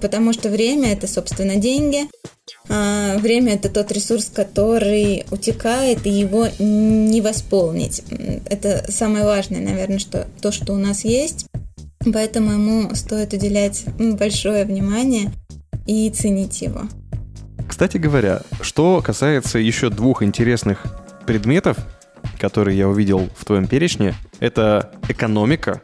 Потому 0.00 0.32
что 0.32 0.48
время– 0.48 0.92
это, 0.92 1.06
собственно, 1.08 1.56
деньги, 1.56 2.06
Время 2.68 3.54
это 3.54 3.68
тот 3.68 3.90
ресурс, 3.92 4.30
который 4.34 5.24
утекает, 5.30 6.06
и 6.06 6.10
его 6.10 6.48
не 6.58 7.20
восполнить. 7.20 8.02
Это 8.46 8.84
самое 8.90 9.24
важное, 9.24 9.60
наверное, 9.60 9.98
что 9.98 10.26
то, 10.40 10.52
что 10.52 10.72
у 10.72 10.76
нас 10.76 11.04
есть. 11.04 11.46
Поэтому 12.12 12.52
ему 12.52 12.94
стоит 12.94 13.32
уделять 13.32 13.84
большое 13.98 14.64
внимание 14.64 15.32
и 15.86 16.08
ценить 16.10 16.62
его. 16.62 16.82
Кстати 17.66 17.96
говоря, 17.98 18.42
что 18.60 19.02
касается 19.04 19.58
еще 19.58 19.90
двух 19.90 20.22
интересных 20.22 20.84
предметов, 21.26 21.76
которые 22.38 22.78
я 22.78 22.88
увидел 22.88 23.28
в 23.36 23.44
твоем 23.44 23.66
перечне, 23.66 24.14
это 24.40 24.92
экономика. 25.08 25.82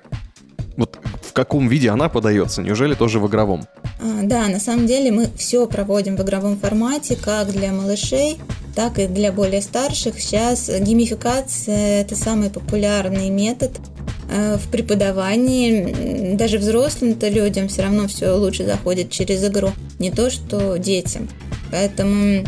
Вот 0.77 0.99
в 1.23 1.33
каком 1.33 1.69
виде 1.69 1.91
она 1.91 2.09
подается? 2.09 2.63
Неужели 2.63 2.95
тоже 2.95 3.21
в 3.21 3.27
игровом? 3.29 3.67
А, 4.05 4.23
да, 4.23 4.47
на 4.49 4.61
самом 4.61 4.87
деле 4.87 5.11
мы 5.11 5.29
все 5.37 5.67
проводим 5.67 6.17
в 6.17 6.23
игровом 6.23 6.59
формате, 6.59 7.17
как 7.17 7.51
для 7.51 7.73
малышей, 7.73 8.39
так 8.77 8.99
и 8.99 9.07
для 9.07 9.33
более 9.33 9.63
старших. 9.63 10.21
Сейчас 10.21 10.69
геймификация– 10.69 12.01
это 12.03 12.15
самый 12.15 12.51
популярный 12.51 13.31
метод– 13.31 13.73
Э, 14.29 14.57
в 14.57 14.69
преподавании 14.69 16.35
даже 16.35 16.59
взрослым-то 16.59 17.29
людям 17.29 17.69
все 17.69 17.83
равно 17.83 18.09
все 18.09 18.33
лучше 18.33 18.65
заходит 18.65 19.11
через 19.11 19.45
игру, 19.45 19.71
не 19.99 20.11
то 20.11 20.31
что 20.31 20.77
детям. 20.77 21.29
Поэтому 21.71 22.45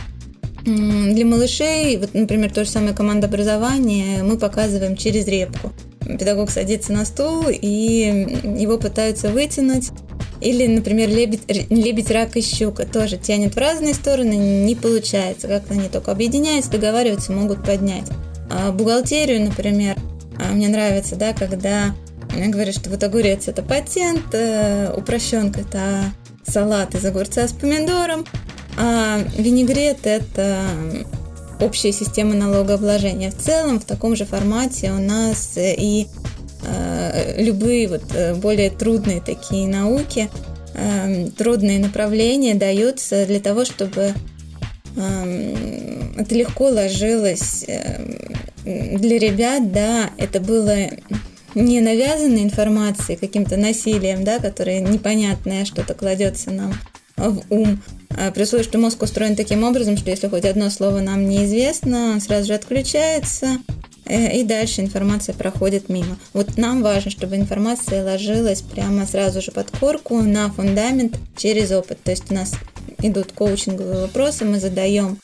для 0.65 1.25
малышей, 1.25 1.97
вот, 1.97 2.15
например, 2.15 2.53
то 2.53 2.65
же 2.65 2.71
самое 2.71 2.93
команда 2.93 3.29
образования, 3.29 4.23
мы 4.25 4.37
показываем 4.37 4.97
через 4.97 5.29
репку. 5.29 5.73
Педагог 6.01 6.51
садится 6.51 6.93
на 6.93 7.05
стул, 7.05 7.45
и 7.49 8.27
его 8.59 8.79
пытаются 8.79 9.31
вытянуть. 9.31 9.91
Или, 10.41 10.67
например, 10.67 11.09
лебедь, 11.09 11.43
лебедь, 11.71 12.11
рак 12.11 12.37
и 12.37 12.43
щука 12.43 12.87
тоже 12.87 13.17
тянет 13.17 13.55
в 13.55 13.59
разные 13.59 13.95
стороны, 13.95 14.35
не 14.35 14.75
получается. 14.75 15.49
Как-то 15.49 15.75
они 15.75 15.89
только 15.89 16.13
объединяются, 16.13 16.71
договариваются, 16.71 17.33
могут 17.33 17.65
поднять. 17.65 18.07
А 18.51 18.71
бухгалтерию, 18.73 19.43
например, 19.43 19.97
а 20.39 20.53
мне 20.53 20.69
нравится, 20.69 21.17
да, 21.17 21.33
когда 21.33 21.95
говорят, 22.35 22.75
что 22.75 22.91
вот 22.91 23.03
огурец 23.03 23.49
это 23.49 23.63
патент, 23.63 24.23
э, 24.33 24.93
упрощенка 24.95 25.61
это 25.61 26.13
салат 26.47 26.95
из 26.95 27.05
огурца 27.05 27.49
с 27.49 27.53
помидором, 27.53 28.25
а 28.79 29.21
винегрет 29.37 30.01
это 30.07 30.59
общая 31.61 31.93
система 31.93 32.35
налогообложения. 32.35 33.31
В 33.31 33.39
целом 33.39 33.81
в 33.81 33.85
таком 33.85 34.15
же 34.15 34.27
формате 34.27 34.93
у 34.93 35.01
нас 35.01 35.55
и 35.57 36.07
э, 36.07 36.26
любые 37.39 37.89
вот 37.89 38.03
э, 38.15 38.35
более 38.35 38.71
трудные 38.71 39.21
такие 39.21 39.69
науки, 39.69 40.29
э, 40.75 41.29
трудные 41.37 41.79
направления 41.79 42.55
даются 42.55 43.27
для 43.27 43.41
того, 43.41 43.65
чтобы 43.65 44.15
э, 44.97 46.13
это 46.17 46.35
легко 46.35 46.69
ложилось 46.69 47.65
э, 47.69 48.03
для 48.65 49.19
ребят, 49.19 49.73
да, 49.73 50.11
это 50.19 50.41
было 50.41 50.77
не 51.55 51.81
навязанной 51.81 52.43
информацией, 52.43 53.17
каким-то 53.17 53.57
насилием, 53.57 54.25
да, 54.25 54.39
которое 54.39 54.81
непонятное 54.81 55.65
что-то 55.65 55.95
кладется 55.95 56.51
нам 56.51 56.75
в 57.17 57.43
ум. 57.49 57.81
А 58.11 58.31
при 58.31 58.43
условии, 58.43 58.63
что 58.63 58.79
мозг 58.79 59.03
устроен 59.03 59.37
таким 59.37 59.65
образом, 59.65 59.97
что 59.97 60.11
если 60.11 60.29
хоть 60.29 60.45
одно 60.45 60.71
слово 60.71 61.01
нам 61.01 61.29
неизвестно, 61.29 62.13
он 62.13 62.21
сразу 62.21 62.49
же 62.49 62.55
отключается, 62.55 63.47
э, 63.47 63.59
и 64.09 64.45
дальше 64.45 64.81
информация 64.81 65.35
проходит 65.35 65.89
мимо. 65.89 66.17
Вот 66.33 66.57
нам 66.57 66.83
важно, 66.83 67.11
чтобы 67.11 67.37
информация 67.37 68.05
ложилась 68.05 68.63
прямо 68.63 69.07
сразу 69.07 69.41
же 69.41 69.53
под 69.53 69.71
корку 69.71 70.21
на 70.23 70.51
фундамент 70.51 71.19
через 71.37 71.73
опыт. 71.73 72.03
То 72.03 72.13
есть 72.13 72.31
у 72.31 72.35
нас 72.35 72.55
идут 73.03 73.33
коучинговые 73.33 74.03
вопросы, 74.03 74.45
мы 74.45 74.61
задаем 74.61 75.19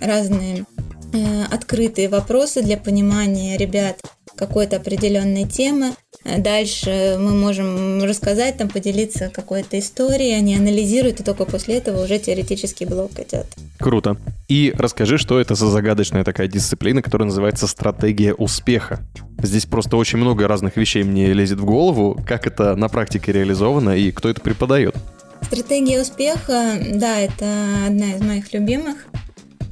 разные 0.00 0.64
Э, 1.12 1.44
открытые 1.50 2.08
вопросы 2.08 2.62
для 2.62 2.76
понимания 2.76 3.56
ребят, 3.56 4.00
какой-то 4.40 4.76
определенной 4.76 5.44
темы. 5.44 5.92
Дальше 6.24 7.16
мы 7.20 7.32
можем 7.32 8.02
рассказать, 8.02 8.56
там, 8.56 8.68
поделиться 8.68 9.30
какой-то 9.32 9.78
историей, 9.78 10.32
они 10.32 10.56
анализируют, 10.56 11.20
и 11.20 11.22
только 11.22 11.44
после 11.44 11.76
этого 11.76 12.02
уже 12.04 12.18
теоретический 12.18 12.86
блок 12.86 13.12
идет. 13.18 13.46
Круто. 13.78 14.16
И 14.48 14.74
расскажи, 14.76 15.18
что 15.18 15.38
это 15.38 15.54
за 15.54 15.70
загадочная 15.70 16.24
такая 16.24 16.48
дисциплина, 16.48 17.02
которая 17.02 17.26
называется 17.26 17.66
стратегия 17.66 18.34
успеха. 18.34 19.00
Здесь 19.42 19.66
просто 19.66 19.96
очень 19.96 20.18
много 20.18 20.48
разных 20.48 20.76
вещей 20.76 21.04
мне 21.04 21.32
лезет 21.32 21.60
в 21.60 21.64
голову, 21.64 22.18
как 22.26 22.46
это 22.46 22.74
на 22.76 22.88
практике 22.88 23.32
реализовано 23.32 23.96
и 23.96 24.10
кто 24.10 24.30
это 24.30 24.40
преподает. 24.40 24.96
Стратегия 25.42 26.00
успеха, 26.00 26.78
да, 26.94 27.18
это 27.18 27.46
одна 27.86 28.14
из 28.14 28.20
моих 28.20 28.52
любимых 28.52 28.96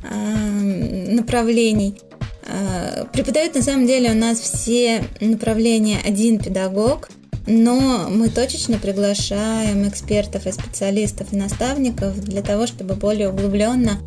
э, 0.03 1.13
направлений. 1.13 1.95
Э, 2.49 3.05
преподает 3.13 3.55
на 3.55 3.63
самом 3.63 3.87
деле 3.87 4.11
у 4.11 4.15
нас 4.15 4.41
все 4.41 5.05
направления 5.21 5.99
один 6.03 6.39
педагог, 6.39 7.11
но 7.47 8.09
мы 8.09 8.31
точечно 8.31 8.79
приглашаем 8.79 9.87
экспертов 9.87 10.47
и 10.47 10.53
специалистов 10.53 11.33
и 11.33 11.37
наставников 11.37 12.19
для 12.21 12.43
того, 12.43 12.67
чтобы 12.67 12.95
более 12.95 13.29
углубленно 13.31 13.99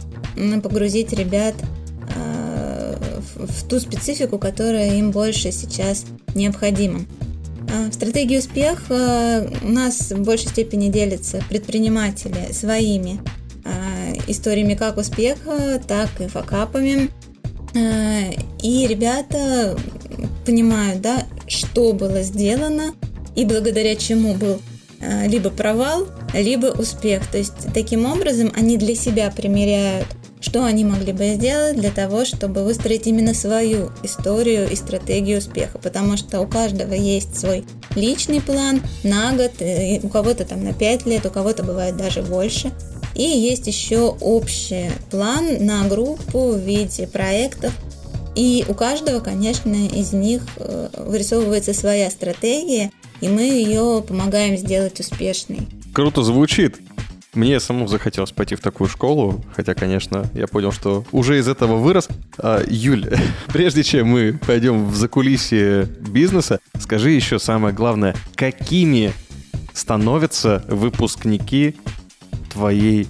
погрузить 0.64 1.14
ребят 1.14 1.54
э, 2.16 2.96
в 3.36 3.68
ту 3.68 3.80
специфику, 3.80 4.40
которая 4.40 4.96
им 4.96 5.12
больше 5.12 5.52
сейчас 5.52 6.06
необходима. 6.34 7.02
Э, 7.72 7.90
в 7.90 7.94
стратегии 7.94 8.40
успеха 8.40 9.52
у 9.62 9.70
нас 9.70 10.12
в 10.12 10.24
большей 10.24 10.48
степени 10.50 10.90
делятся 10.90 11.44
предприниматели 11.48 12.52
своими 12.52 13.20
историями 14.28 14.74
как 14.74 14.98
успеха, 14.98 15.80
так 15.88 16.10
и 16.20 16.28
факапами. 16.28 17.12
Э, 17.74 18.32
и 18.62 18.88
ребята 18.88 19.78
понимают, 20.46 21.02
да, 21.02 21.26
что 21.48 21.94
было 21.94 22.22
сделано 22.22 22.94
и 23.36 23.46
благодаря 23.46 23.96
чему 23.96 24.34
был 24.36 24.62
э, 25.00 25.28
либо 25.28 25.50
провал, 25.50 26.08
либо 26.34 26.68
успех. 26.68 27.26
То 27.28 27.38
есть 27.38 27.74
таким 27.74 28.06
образом 28.06 28.52
они 28.56 28.78
для 28.78 28.96
себя 28.96 29.32
примеряют, 29.32 30.08
что 30.42 30.66
они 30.66 30.84
могли 30.84 31.14
бы 31.14 31.36
сделать 31.36 31.78
для 31.78 31.92
того, 31.92 32.26
чтобы 32.26 32.64
выстроить 32.64 33.08
именно 33.08 33.34
свою 33.34 33.92
историю 34.04 34.70
и 34.70 34.76
стратегию 34.76 35.38
успеха. 35.38 35.78
Потому 35.78 36.18
что 36.18 36.42
у 36.42 36.48
каждого 36.48 36.94
есть 36.94 37.40
свой 37.40 37.64
личный 37.96 38.42
план 38.42 38.82
на 39.04 39.32
год, 39.34 39.52
э, 39.60 40.00
у 40.04 40.10
кого-то 40.10 40.44
там 40.46 40.64
на 40.64 40.74
5 40.74 41.06
лет, 41.06 41.26
у 41.26 41.30
кого-то 41.30 41.64
бывает 41.64 41.96
даже 41.96 42.22
больше. 42.22 42.72
И 43.16 43.24
есть 43.24 43.68
еще 43.68 44.16
общий 44.20 44.90
план 45.10 45.66
на 45.66 45.88
группу 45.88 46.52
в 46.52 46.58
виде 46.58 47.08
проектов. 47.08 47.74
И 48.36 48.64
у 48.68 48.74
каждого, 48.74 49.20
конечно, 49.20 49.76
из 49.76 50.14
них 50.14 50.44
э, 50.56 50.88
вырисовывается 50.98 51.74
своя 51.74 52.10
стратегия, 52.10 52.92
и 53.20 53.28
мы 53.28 53.42
ее 53.42 54.04
помогаем 54.08 54.56
сделать 54.58 55.00
успешной. 55.00 55.68
Круто 55.94 56.24
звучит. 56.24 56.78
Мне 57.34 57.62
самому 57.62 57.88
захотелось 57.88 58.32
пойти 58.32 58.56
в 58.56 58.60
такую 58.60 58.90
школу, 58.90 59.42
хотя, 59.56 59.74
конечно, 59.74 60.30
я 60.34 60.48
понял, 60.48 60.74
что 60.74 61.06
уже 61.14 61.40
из 61.40 61.48
этого 61.48 61.78
вырос. 61.78 62.10
А, 62.38 62.62
Юль, 62.68 63.10
прежде 63.48 63.84
чем 63.84 64.08
мы 64.08 64.40
пойдем 64.46 64.90
в 64.90 64.96
закулисье 64.96 65.84
бизнеса, 65.84 66.60
скажи 66.78 67.12
еще 67.12 67.40
самое 67.40 67.74
главное, 67.74 68.16
какими 68.36 69.14
становятся 69.74 70.66
выпускники 70.68 71.78
твоей 72.52 73.08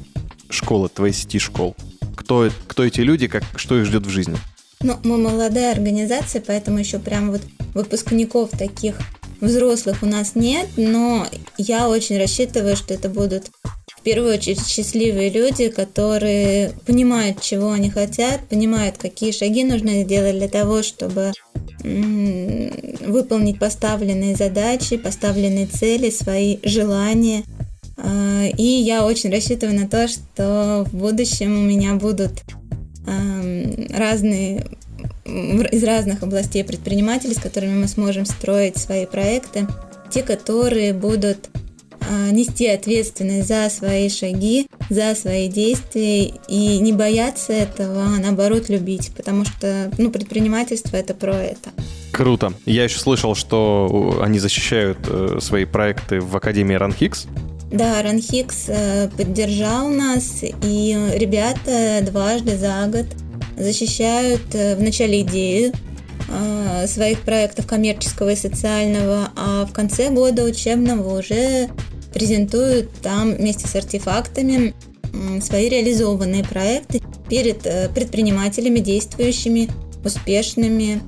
школы, 0.50 0.90
твоей 0.90 1.14
сети 1.14 1.40
школ? 1.40 1.76
Кто, 2.16 2.50
кто 2.68 2.86
эти 2.86 3.02
люди, 3.02 3.28
как, 3.28 3.44
что 3.56 3.80
их 3.80 3.86
ждет 3.86 4.06
в 4.06 4.10
жизни? 4.10 4.38
Ну, 4.82 4.98
мы 5.04 5.18
молодая 5.18 5.72
организация, 5.74 6.42
поэтому 6.46 6.80
еще 6.80 7.00
прям 7.00 7.32
вот 7.32 7.42
выпускников 7.74 8.52
таких 8.52 8.96
взрослых 9.40 10.04
у 10.04 10.06
нас 10.06 10.36
нет, 10.36 10.68
но 10.78 11.28
я 11.58 11.90
очень 11.90 12.18
рассчитываю, 12.18 12.76
что 12.76 12.94
это 12.94 13.10
будут 13.10 13.50
в 13.98 14.04
первую 14.04 14.34
очередь 14.34 14.66
счастливые 14.66 15.30
люди, 15.30 15.70
которые 15.70 16.74
понимают, 16.88 17.42
чего 17.42 17.72
они 17.72 17.92
хотят, 17.92 18.48
понимают, 18.50 18.98
какие 18.98 19.32
шаги 19.32 19.64
нужно 19.64 20.04
сделать 20.04 20.38
для 20.38 20.48
того, 20.48 20.82
чтобы 20.82 21.34
выполнить 21.84 23.60
поставленные 23.60 24.36
задачи, 24.36 24.98
поставленные 24.98 25.68
цели, 25.68 26.10
свои 26.10 26.58
желания– 26.64 27.44
и 28.04 28.64
я 28.64 29.06
очень 29.06 29.32
рассчитываю 29.32 29.80
на 29.80 29.88
то, 29.88 30.08
что 30.08 30.86
в 30.92 30.96
будущем 30.96 31.58
у 31.58 31.62
меня 31.62 31.96
будут 31.96 32.32
разные 33.90 34.66
из 35.26 35.84
разных 35.84 36.24
областей 36.24 36.64
предпринимателей, 36.64 37.34
с 37.34 37.40
которыми 37.40 37.80
мы 37.80 37.88
сможем 37.88 38.26
строить 38.26 38.78
свои 38.78 39.06
проекты, 39.06 39.68
те, 40.12 40.24
которые 40.24 40.94
будут 40.94 41.50
а, 42.10 42.32
нести 42.32 42.68
ответственность 42.68 43.48
за 43.48 43.70
свои 43.70 44.10
шаги, 44.10 44.68
за 44.90 45.16
свои 45.16 45.48
действия 45.48 46.34
и 46.48 46.80
не 46.80 46.92
бояться 46.92 47.54
этого, 47.54 48.04
а 48.04 48.20
наоборот 48.20 48.70
любить, 48.70 49.12
потому 49.16 49.46
что 49.46 49.92
ну, 49.98 50.12
предпринимательство 50.12 50.98
это 50.98 51.14
про 51.14 51.36
это. 51.36 51.70
Круто. 52.12 52.54
Я 52.66 52.84
еще 52.84 53.00
слышал, 53.00 53.36
что 53.36 54.20
они 54.22 54.40
защищают 54.40 54.98
э, 55.08 55.38
свои 55.40 55.66
проекты 55.66 56.20
в 56.20 56.36
Академии 56.36 56.76
Ранхикс. 56.76 57.28
Да, 57.72 58.02
Ранхикс 58.04 58.66
э, 58.68 59.08
поддержал 59.16 59.88
нас, 59.88 60.44
и 60.44 61.10
ребята 61.16 62.02
дважды 62.06 62.58
за 62.58 62.86
год 62.88 63.06
защищают 63.58 64.42
э, 64.54 64.76
в 64.76 64.82
начале 64.82 65.22
идею 65.22 65.72
э, 66.28 66.88
своих 66.88 67.22
проектов 67.22 67.68
коммерческого 67.68 68.32
и 68.32 68.36
социального, 68.36 69.30
а 69.38 69.66
в 69.66 69.72
конце 69.72 70.10
года 70.10 70.44
учебного 70.44 71.20
уже 71.20 71.70
презентуют 72.14 72.92
там 73.02 73.36
вместе 73.36 73.70
с 73.70 73.76
артефактами 73.76 74.74
свои 75.42 75.70
реализованные 75.70 76.44
проекты 76.44 77.02
перед 77.30 77.62
предпринимателями, 77.94 78.80
действующими, 78.80 79.70
успешными, 80.04 81.02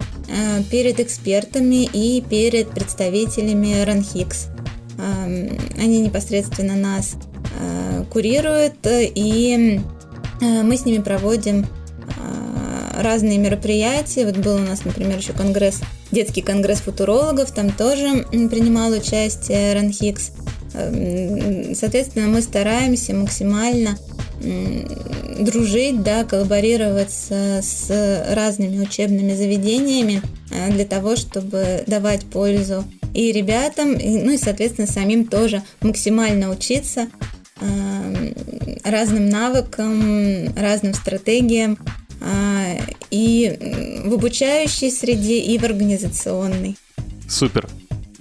перед 0.69 0.99
экспертами 0.99 1.89
и 1.91 2.21
перед 2.21 2.69
представителями 2.69 3.81
Ранхикс. 3.83 4.52
Они 4.97 5.99
непосредственно 5.99 6.75
нас 6.75 7.15
э, 7.59 8.03
курируют, 8.11 8.75
и 8.85 9.79
э, 10.41 10.63
мы 10.63 10.77
с 10.77 10.85
ними 10.85 11.01
проводим 11.01 11.65
э, 11.65 13.01
разные 13.01 13.37
мероприятия. 13.37 14.25
Вот 14.25 14.37
был 14.37 14.55
у 14.55 14.59
нас, 14.59 14.85
например, 14.85 15.17
еще 15.17 15.33
конгресс, 15.33 15.81
детский 16.11 16.41
конгресс 16.41 16.81
футурологов, 16.81 17.51
там 17.51 17.71
тоже 17.71 18.25
принимал 18.29 18.91
участие 18.91 19.73
Ранхикс. 19.73 20.31
Соответственно, 20.71 22.27
мы 22.27 22.41
стараемся 22.41 23.13
максимально 23.13 23.95
дружить, 25.39 26.01
да, 26.01 26.23
коллаборироваться 26.23 27.61
с 27.61 28.25
разными 28.31 28.79
учебными 28.79 29.35
заведениями 29.35 30.21
для 30.71 30.85
того, 30.85 31.15
чтобы 31.15 31.83
давать 31.85 32.25
пользу 32.25 32.83
и 33.13 33.31
ребятам, 33.31 33.93
и, 33.93 34.23
ну 34.23 34.31
и, 34.31 34.37
соответственно, 34.37 34.87
самим 34.87 35.25
тоже 35.25 35.61
максимально 35.81 36.49
учиться 36.49 37.07
э, 37.61 38.33
разным 38.83 39.29
навыкам, 39.29 40.53
разным 40.55 40.93
стратегиям 40.93 41.77
э, 42.21 42.79
и 43.11 44.01
в 44.05 44.13
обучающей 44.13 44.91
среде, 44.91 45.39
и 45.39 45.57
в 45.57 45.63
организационной. 45.63 46.75
Супер. 47.29 47.67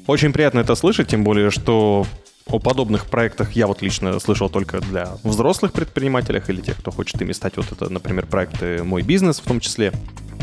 Очень 0.06 0.32
приятно 0.32 0.60
это 0.60 0.74
слышать, 0.74 1.08
тем 1.08 1.24
более, 1.24 1.50
что 1.50 2.06
о 2.46 2.58
подобных 2.58 3.06
проектах 3.06 3.52
я 3.52 3.66
вот 3.66 3.82
лично 3.82 4.18
слышал 4.20 4.48
только 4.48 4.80
для 4.80 5.16
взрослых 5.22 5.72
предпринимателей 5.72 6.42
или 6.48 6.60
тех, 6.60 6.78
кто 6.78 6.90
хочет 6.90 7.20
ими 7.22 7.32
стать. 7.32 7.56
Вот 7.56 7.70
это, 7.72 7.88
например, 7.88 8.26
проекты 8.26 8.82
«Мой 8.82 9.02
бизнес» 9.02 9.40
в 9.40 9.44
том 9.44 9.60
числе. 9.60 9.92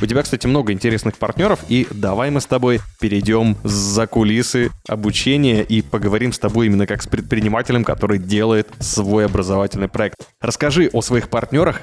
У 0.02 0.06
тебя, 0.06 0.24
кстати, 0.24 0.48
много 0.48 0.72
интересных 0.72 1.18
партнеров, 1.18 1.60
и 1.68 1.86
давай 1.92 2.32
мы 2.32 2.40
с 2.40 2.46
тобой 2.46 2.80
перейдем 3.02 3.58
за 3.66 4.08
кулисы 4.08 4.72
обучения 4.88 5.62
и 5.62 5.82
поговорим 5.82 6.32
с 6.32 6.40
тобой 6.40 6.68
именно 6.68 6.88
как 6.88 7.02
с 7.02 7.08
предпринимателем, 7.08 7.84
который 7.84 8.18
делает 8.18 8.70
свой 8.80 9.26
образовательный 9.26 9.90
проект. 9.90 10.16
Расскажи 10.40 10.90
о 10.94 11.02
своих 11.02 11.30
партнерах, 11.30 11.82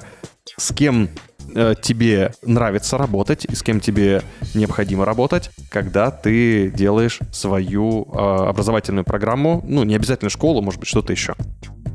с 0.57 0.73
кем 0.73 1.11
э, 1.55 1.75
тебе 1.81 2.33
нравится 2.43 2.99
работать 2.99 3.45
и 3.45 3.55
с 3.55 3.63
кем 3.63 3.81
тебе 3.81 4.23
необходимо 4.55 5.05
работать, 5.05 5.51
когда 5.71 6.11
ты 6.11 6.71
делаешь 6.71 7.21
свою 7.33 8.09
э, 8.13 8.19
образовательную 8.49 9.05
программу, 9.05 9.65
ну, 9.67 9.85
не 9.85 9.95
обязательно 9.95 10.31
школу, 10.31 10.63
может 10.63 10.81
быть, 10.81 10.89
что-то 10.89 11.13
еще 11.13 11.35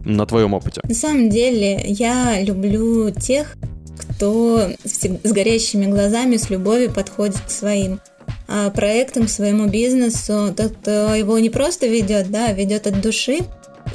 на 0.05 0.25
твоем 0.25 0.53
опыте? 0.53 0.81
На 0.83 0.95
самом 0.95 1.29
деле, 1.29 1.81
я 1.85 2.41
люблю 2.41 3.11
тех, 3.11 3.55
кто 3.97 4.69
с 4.83 5.31
горящими 5.31 5.85
глазами, 5.85 6.37
с 6.37 6.49
любовью 6.49 6.91
подходит 6.91 7.39
к 7.39 7.49
своим 7.49 7.99
а, 8.47 8.69
проектам, 8.69 9.27
своему 9.27 9.67
бизнесу, 9.67 10.53
тот, 10.55 10.73
кто 10.81 11.13
его 11.15 11.39
не 11.39 11.49
просто 11.49 11.87
ведет, 11.87 12.31
да, 12.31 12.47
а 12.47 12.53
ведет 12.53 12.87
от 12.87 13.01
души 13.01 13.39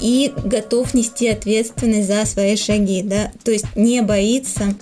и 0.00 0.32
готов 0.44 0.94
нести 0.94 1.28
ответственность 1.28 2.08
за 2.08 2.24
свои 2.26 2.56
шаги, 2.56 3.02
да, 3.02 3.30
то 3.44 3.50
есть 3.50 3.76
не 3.76 4.02
боится 4.02 4.74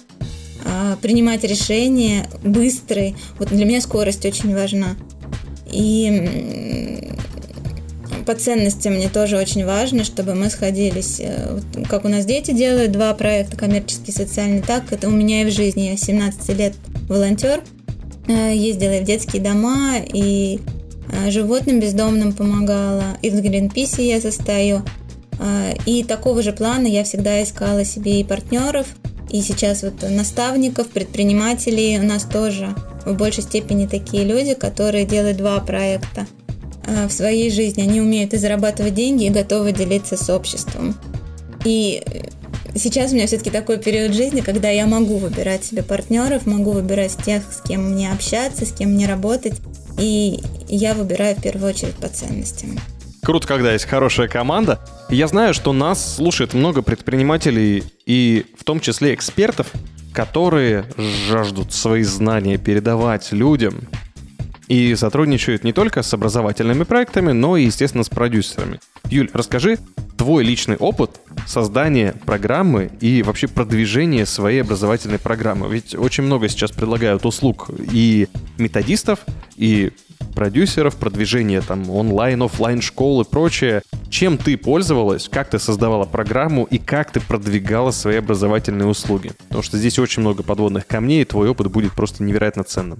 принимать 1.02 1.44
решения 1.44 2.28
быстрый. 2.42 3.16
Вот 3.38 3.48
для 3.48 3.64
меня 3.64 3.80
скорость 3.80 4.24
очень 4.24 4.54
важна. 4.54 4.96
И 5.70 7.14
по 8.24 8.34
ценностям 8.34 8.94
мне 8.94 9.08
тоже 9.08 9.36
очень 9.36 9.64
важно, 9.64 10.04
чтобы 10.04 10.34
мы 10.34 10.50
сходились. 10.50 11.20
Э, 11.20 11.58
как 11.88 12.04
у 12.04 12.08
нас 12.08 12.24
дети 12.24 12.52
делают 12.52 12.92
два 12.92 13.12
проекта, 13.14 13.56
коммерческий 13.56 14.12
и 14.12 14.14
социальный, 14.14 14.62
так 14.62 14.92
это 14.92 15.08
у 15.08 15.10
меня 15.10 15.42
и 15.42 15.44
в 15.44 15.52
жизни. 15.52 15.82
Я 15.82 15.96
17 15.96 16.56
лет 16.56 16.74
волонтер, 17.08 17.62
э, 18.26 18.54
ездила 18.54 19.00
в 19.00 19.04
детские 19.04 19.42
дома, 19.42 19.96
и 19.98 20.60
э, 21.10 21.30
животным 21.30 21.80
бездомным 21.80 22.32
помогала, 22.32 23.04
и 23.22 23.30
в 23.30 23.40
Гринписе 23.40 24.08
я 24.08 24.20
состою. 24.20 24.82
И 25.84 26.04
такого 26.04 26.42
же 26.42 26.52
плана 26.52 26.86
я 26.86 27.02
всегда 27.02 27.42
искала 27.42 27.84
себе 27.84 28.20
и 28.20 28.24
партнеров, 28.24 28.86
и 29.30 29.42
сейчас 29.42 29.82
вот 29.82 30.02
наставников, 30.08 30.88
предпринимателей 30.88 31.98
у 31.98 32.02
нас 32.02 32.24
тоже 32.24 32.74
в 33.04 33.14
большей 33.14 33.42
степени 33.42 33.86
такие 33.86 34.24
люди, 34.24 34.54
которые 34.54 35.04
делают 35.04 35.36
два 35.36 35.60
проекта– 35.60 36.26
Э, 36.86 37.06
в 37.06 37.12
своей 37.12 37.50
жизни. 37.50 37.82
Они 37.82 38.00
умеют 38.00 38.34
и 38.34 38.36
зарабатывать 38.36 38.94
деньги, 38.94 39.24
и 39.24 39.30
готовы 39.30 39.72
делиться 39.72 40.16
с 40.16 40.28
обществом. 40.28 40.94
И 41.64 42.02
сейчас 42.74 43.12
у 43.12 43.14
меня 43.14 43.26
все-таки 43.26 43.50
такой 43.50 43.78
период 43.78 44.12
жизни, 44.12 44.40
когда 44.42 44.68
я 44.68 44.86
могу 44.86 45.16
выбирать 45.16 45.64
себе 45.64 45.82
партнеров, 45.82 46.46
могу 46.46 46.72
выбирать 46.72 47.16
тех, 47.24 47.42
с 47.50 47.66
кем 47.66 47.92
мне 47.92 48.12
общаться, 48.12 48.66
с 48.66 48.72
кем 48.72 48.92
мне 48.92 49.06
работать. 49.06 49.54
И 49.98 50.40
я 50.68 50.94
выбираю 50.94 51.36
в 51.36 51.42
первую 51.42 51.70
очередь 51.70 51.94
по 51.94 52.08
ценностям. 52.08 52.78
Круто, 53.24 53.48
когда 53.48 53.72
есть 53.72 53.86
хорошая 53.86 54.28
команда. 54.28 54.78
Я 55.08 55.28
знаю, 55.28 55.54
что 55.54 55.72
нас 55.72 56.16
слушает 56.16 56.52
много 56.52 56.82
предпринимателей 56.82 57.82
и 58.04 58.44
в 58.58 58.64
том 58.64 58.80
числе 58.80 59.14
экспертов, 59.14 59.72
которые 60.12 60.84
жаждут 60.98 61.72
свои 61.72 62.02
знания 62.02 62.58
передавать 62.58 63.32
людям, 63.32 63.88
и 64.68 64.94
сотрудничают 64.94 65.64
не 65.64 65.72
только 65.72 66.02
с 66.02 66.12
образовательными 66.12 66.84
проектами, 66.84 67.32
но 67.32 67.56
и, 67.56 67.64
естественно, 67.64 68.04
с 68.04 68.10
продюсерами. 68.10 68.80
Юль, 69.10 69.30
расскажи 69.32 69.78
твой 70.16 70.44
личный 70.44 70.76
опыт 70.76 71.20
создания 71.46 72.14
программы 72.24 72.90
и 73.00 73.22
вообще 73.22 73.48
продвижения 73.48 74.26
своей 74.26 74.60
образовательной 74.60 75.18
программы. 75.18 75.68
Ведь 75.68 75.94
очень 75.94 76.24
много 76.24 76.48
сейчас 76.48 76.72
предлагают 76.72 77.26
услуг 77.26 77.70
и 77.90 78.28
методистов, 78.58 79.20
и 79.56 79.92
продюсеров, 80.34 80.96
продвижения 80.96 81.60
там 81.60 81.88
онлайн, 81.90 82.42
офлайн 82.42 82.80
школ 82.80 83.22
и 83.22 83.24
прочее. 83.24 83.82
Чем 84.10 84.38
ты 84.38 84.56
пользовалась, 84.56 85.28
как 85.28 85.50
ты 85.50 85.58
создавала 85.58 86.04
программу 86.04 86.64
и 86.64 86.78
как 86.78 87.10
ты 87.10 87.20
продвигала 87.20 87.90
свои 87.90 88.16
образовательные 88.16 88.86
услуги? 88.86 89.32
Потому 89.48 89.62
что 89.62 89.78
здесь 89.78 89.98
очень 89.98 90.22
много 90.22 90.42
подводных 90.42 90.86
камней, 90.86 91.22
и 91.22 91.24
твой 91.24 91.48
опыт 91.48 91.70
будет 91.70 91.92
просто 91.92 92.22
невероятно 92.22 92.64
ценным. 92.64 92.98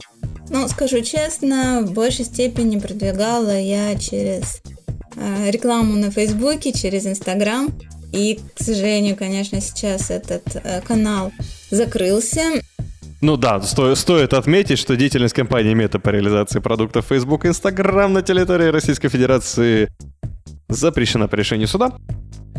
Ну, 0.51 0.69
скажу 0.69 1.01
честно, 1.03 1.83
в 1.85 1.93
большей 1.93 2.25
степени 2.25 2.79
продвигала 2.79 3.59
я 3.59 3.97
через 3.97 4.61
э, 5.17 5.51
рекламу 5.51 5.95
на 5.95 6.11
Фейсбуке, 6.11 6.73
через 6.73 7.07
Инстаграм. 7.07 7.69
И, 8.13 8.39
к 8.55 8.63
сожалению, 8.63 9.17
конечно, 9.17 9.61
сейчас 9.61 10.11
этот 10.11 10.45
э, 10.55 10.81
канал 10.83 11.33
закрылся. 11.71 12.63
Ну 13.25 13.39
да, 13.39 13.59
сто, 13.63 13.95
стоит 13.95 14.35
отметить, 14.35 14.79
что 14.79 14.97
деятельность 14.97 15.33
компании 15.33 15.73
Мета 15.73 15.99
по 15.99 16.11
реализации 16.11 16.59
продуктов 16.59 17.07
Facebook 17.09 17.47
и 17.47 17.49
Instagram 17.49 18.13
на 18.13 18.21
территории 18.21 18.67
Российской 18.67 19.09
Федерации 19.09 19.89
запрещена 20.69 21.27
по 21.27 21.35
решению 21.35 21.67
суда. 21.67 21.97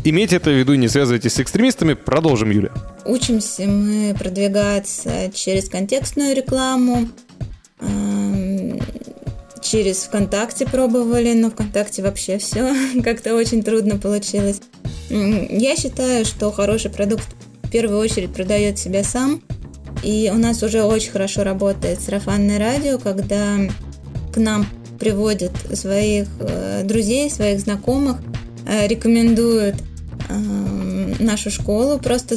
Имейте 0.02 0.34
это 0.34 0.50
в 0.50 0.54
виду, 0.54 0.74
не 0.74 0.88
связывайтесь 0.88 1.34
с 1.34 1.38
экстремистами. 1.38 1.94
Продолжим, 1.94 2.50
Юля. 2.50 2.72
Учимся 3.04 3.62
мы 3.62 4.12
продвигаться 4.18 5.30
через 5.32 5.68
контекстную 5.68 6.34
рекламу, 6.34 7.10
через 9.62 10.02
ВКонтакте 10.02 10.66
пробовали, 10.66 11.32
но 11.34 11.50
ВКонтакте 11.52 12.02
вообще 12.02 12.38
все 12.38 12.74
как-то 13.04 13.36
очень 13.36 13.62
трудно 13.62 13.98
получилось. 13.98 14.60
Я 15.10 15.76
считаю, 15.76 16.24
что 16.24 16.50
хороший 16.50 16.90
продукт 16.90 17.28
в 17.62 17.70
первую 17.70 18.00
очередь 18.00 18.32
продает 18.32 18.80
себя 18.80 19.04
сам. 19.04 19.42
И 20.06 20.30
у 20.32 20.38
нас 20.38 20.62
уже 20.62 20.84
очень 20.84 21.10
хорошо 21.10 21.42
работает 21.42 22.00
сарафанное 22.00 22.60
радио, 22.60 22.96
когда 22.96 23.56
к 24.32 24.36
нам 24.36 24.64
приводят 25.00 25.50
своих 25.74 26.28
э, 26.38 26.84
друзей, 26.84 27.28
своих 27.28 27.58
знакомых, 27.58 28.18
э, 28.68 28.86
рекомендуют 28.86 29.74
э, 30.28 31.14
нашу 31.18 31.50
школу, 31.50 31.98
просто 31.98 32.36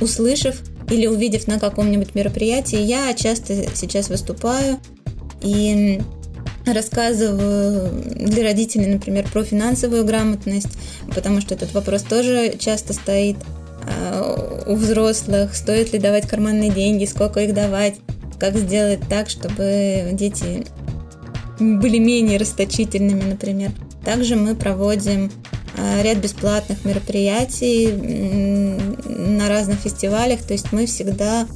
услышав 0.00 0.62
или 0.92 1.08
увидев 1.08 1.48
на 1.48 1.58
каком-нибудь 1.58 2.14
мероприятии. 2.14 2.78
Я 2.78 3.12
часто 3.14 3.52
сейчас 3.74 4.08
выступаю 4.08 4.78
и 5.40 6.00
рассказываю 6.64 7.90
для 8.14 8.44
родителей, 8.44 8.86
например, 8.86 9.28
про 9.28 9.42
финансовую 9.42 10.04
грамотность, 10.04 10.78
потому 11.12 11.40
что 11.40 11.56
этот 11.56 11.74
вопрос 11.74 12.02
тоже 12.02 12.54
часто 12.60 12.92
стоит 12.92 13.38
у 14.66 14.74
взрослых, 14.74 15.54
стоит 15.54 15.92
ли 15.92 15.98
давать 15.98 16.28
карманные 16.28 16.70
деньги, 16.70 17.04
сколько 17.04 17.40
их 17.40 17.54
давать, 17.54 17.96
как 18.38 18.56
сделать 18.56 19.00
так, 19.08 19.28
чтобы 19.28 20.10
дети 20.12 20.64
были 21.58 21.98
менее 21.98 22.38
расточительными, 22.38 23.22
например. 23.22 23.72
Также 24.04 24.36
мы 24.36 24.54
проводим 24.54 25.30
а, 25.76 26.02
ряд 26.02 26.18
бесплатных 26.18 26.84
мероприятий 26.84 27.88
на 29.06 29.48
разных 29.48 29.78
фестивалях, 29.78 30.42
то 30.42 30.52
есть 30.52 30.72
мы 30.72 30.86
всегда 30.86 31.46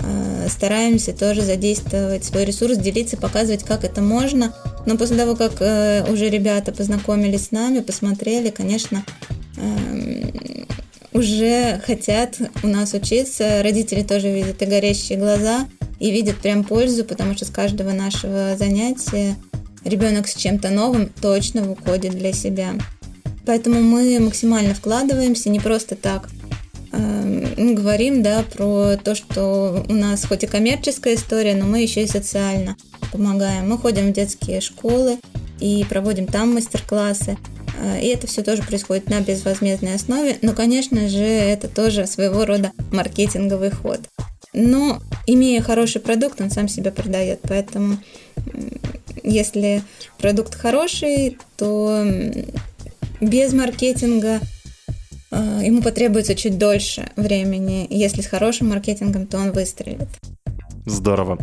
а, 0.00 0.48
стараемся 0.48 1.12
тоже 1.12 1.42
задействовать 1.42 2.24
свой 2.24 2.44
ресурс, 2.44 2.78
делиться, 2.78 3.16
показывать, 3.16 3.64
как 3.64 3.84
это 3.84 4.00
можно. 4.00 4.54
Но 4.86 4.96
после 4.96 5.16
того, 5.16 5.36
как 5.36 5.60
э, 5.60 6.10
уже 6.10 6.30
ребята 6.30 6.72
познакомились 6.72 7.46
с 7.46 7.50
нами, 7.50 7.80
посмотрели, 7.80 8.48
конечно, 8.48 9.04
эм, 9.58 10.17
уже 11.12 11.80
хотят 11.84 12.36
у 12.62 12.66
нас 12.66 12.94
учиться. 12.94 13.62
Родители 13.62 14.02
тоже 14.02 14.30
видят 14.30 14.62
и 14.62 14.66
горящие 14.66 15.18
глаза, 15.18 15.66
и 15.98 16.10
видят 16.10 16.36
прям 16.36 16.64
пользу, 16.64 17.04
потому 17.04 17.34
что 17.34 17.44
с 17.44 17.50
каждого 17.50 17.92
нашего 17.92 18.56
занятия 18.56 19.36
ребенок 19.84 20.28
с 20.28 20.34
чем-то 20.34 20.70
новым 20.70 21.08
точно 21.20 21.62
выходит 21.62 22.12
для 22.12 22.32
себя. 22.32 22.74
Поэтому 23.46 23.80
мы 23.80 24.20
максимально 24.20 24.74
вкладываемся, 24.74 25.48
не 25.48 25.58
просто 25.58 25.96
так 25.96 26.28
э, 26.92 27.72
говорим 27.74 28.22
да, 28.22 28.42
про 28.42 28.96
то, 28.96 29.14
что 29.14 29.84
у 29.88 29.92
нас 29.92 30.24
хоть 30.24 30.44
и 30.44 30.46
коммерческая 30.46 31.14
история, 31.14 31.54
но 31.54 31.64
мы 31.64 31.80
еще 31.80 32.02
и 32.02 32.06
социально 32.06 32.76
помогаем. 33.10 33.68
Мы 33.68 33.78
ходим 33.78 34.10
в 34.10 34.12
детские 34.12 34.60
школы 34.60 35.18
и 35.60 35.84
проводим 35.88 36.26
там 36.26 36.54
мастер-классы. 36.54 37.38
Э, 37.78 38.00
и 38.00 38.08
это 38.08 38.26
все 38.26 38.42
тоже 38.42 38.62
происходит 38.62 39.08
на 39.08 39.20
безвозмездной 39.20 39.94
основе. 39.94 40.36
Но, 40.42 40.52
конечно 40.52 41.08
же, 41.08 41.24
это 41.24 41.68
тоже 41.68 42.06
своего 42.06 42.44
рода 42.44 42.72
маркетинговый 42.90 43.70
ход. 43.70 44.00
Но, 44.52 45.00
имея 45.26 45.62
хороший 45.62 46.00
продукт, 46.00 46.40
он 46.40 46.50
сам 46.50 46.68
себя 46.68 46.90
продает. 46.90 47.40
Поэтому, 47.42 47.98
если 49.22 49.82
продукт 50.18 50.54
хороший, 50.54 51.38
то 51.56 52.04
без 53.20 53.52
маркетинга 53.52 54.40
э, 55.30 55.60
ему 55.64 55.82
потребуется 55.82 56.34
чуть 56.34 56.58
дольше 56.58 57.10
времени. 57.16 57.86
Если 57.90 58.22
с 58.22 58.26
хорошим 58.26 58.70
маркетингом, 58.70 59.26
то 59.26 59.38
он 59.38 59.52
выстрелит. 59.52 60.08
Здорово. 60.86 61.38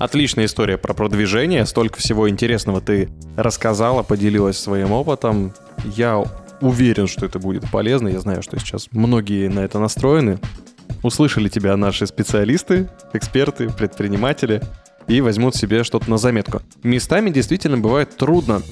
Отличная 0.00 0.46
история 0.46 0.76
про 0.76 0.92
продвижение. 0.92 1.64
Столько 1.66 2.00
всего 2.00 2.28
интересного 2.28 2.80
ты 2.80 3.10
рассказала, 3.36 4.02
поделилась 4.02 4.58
своим 4.58 4.90
опытом. 4.90 5.54
Я 5.84 6.24
уверен, 6.60 7.06
что 7.06 7.24
это 7.26 7.38
будет 7.38 7.70
полезно. 7.70 8.08
Я 8.08 8.18
знаю, 8.18 8.42
что 8.42 8.58
сейчас 8.58 8.88
многие 8.90 9.46
на 9.46 9.60
это 9.60 9.78
настроены. 9.78 10.40
Услышали 11.04 11.48
тебя 11.48 11.76
наши 11.76 12.08
специалисты, 12.08 12.88
эксперты, 13.12 13.70
предприниматели 13.70 14.62
и 15.06 15.20
возьмут 15.20 15.54
себе 15.54 15.84
что-то 15.84 16.10
на 16.10 16.18
заметку. 16.18 16.60
Местами 16.82 17.30
действительно 17.30 17.78
бывает 17.78 18.16
трудно 18.16 18.62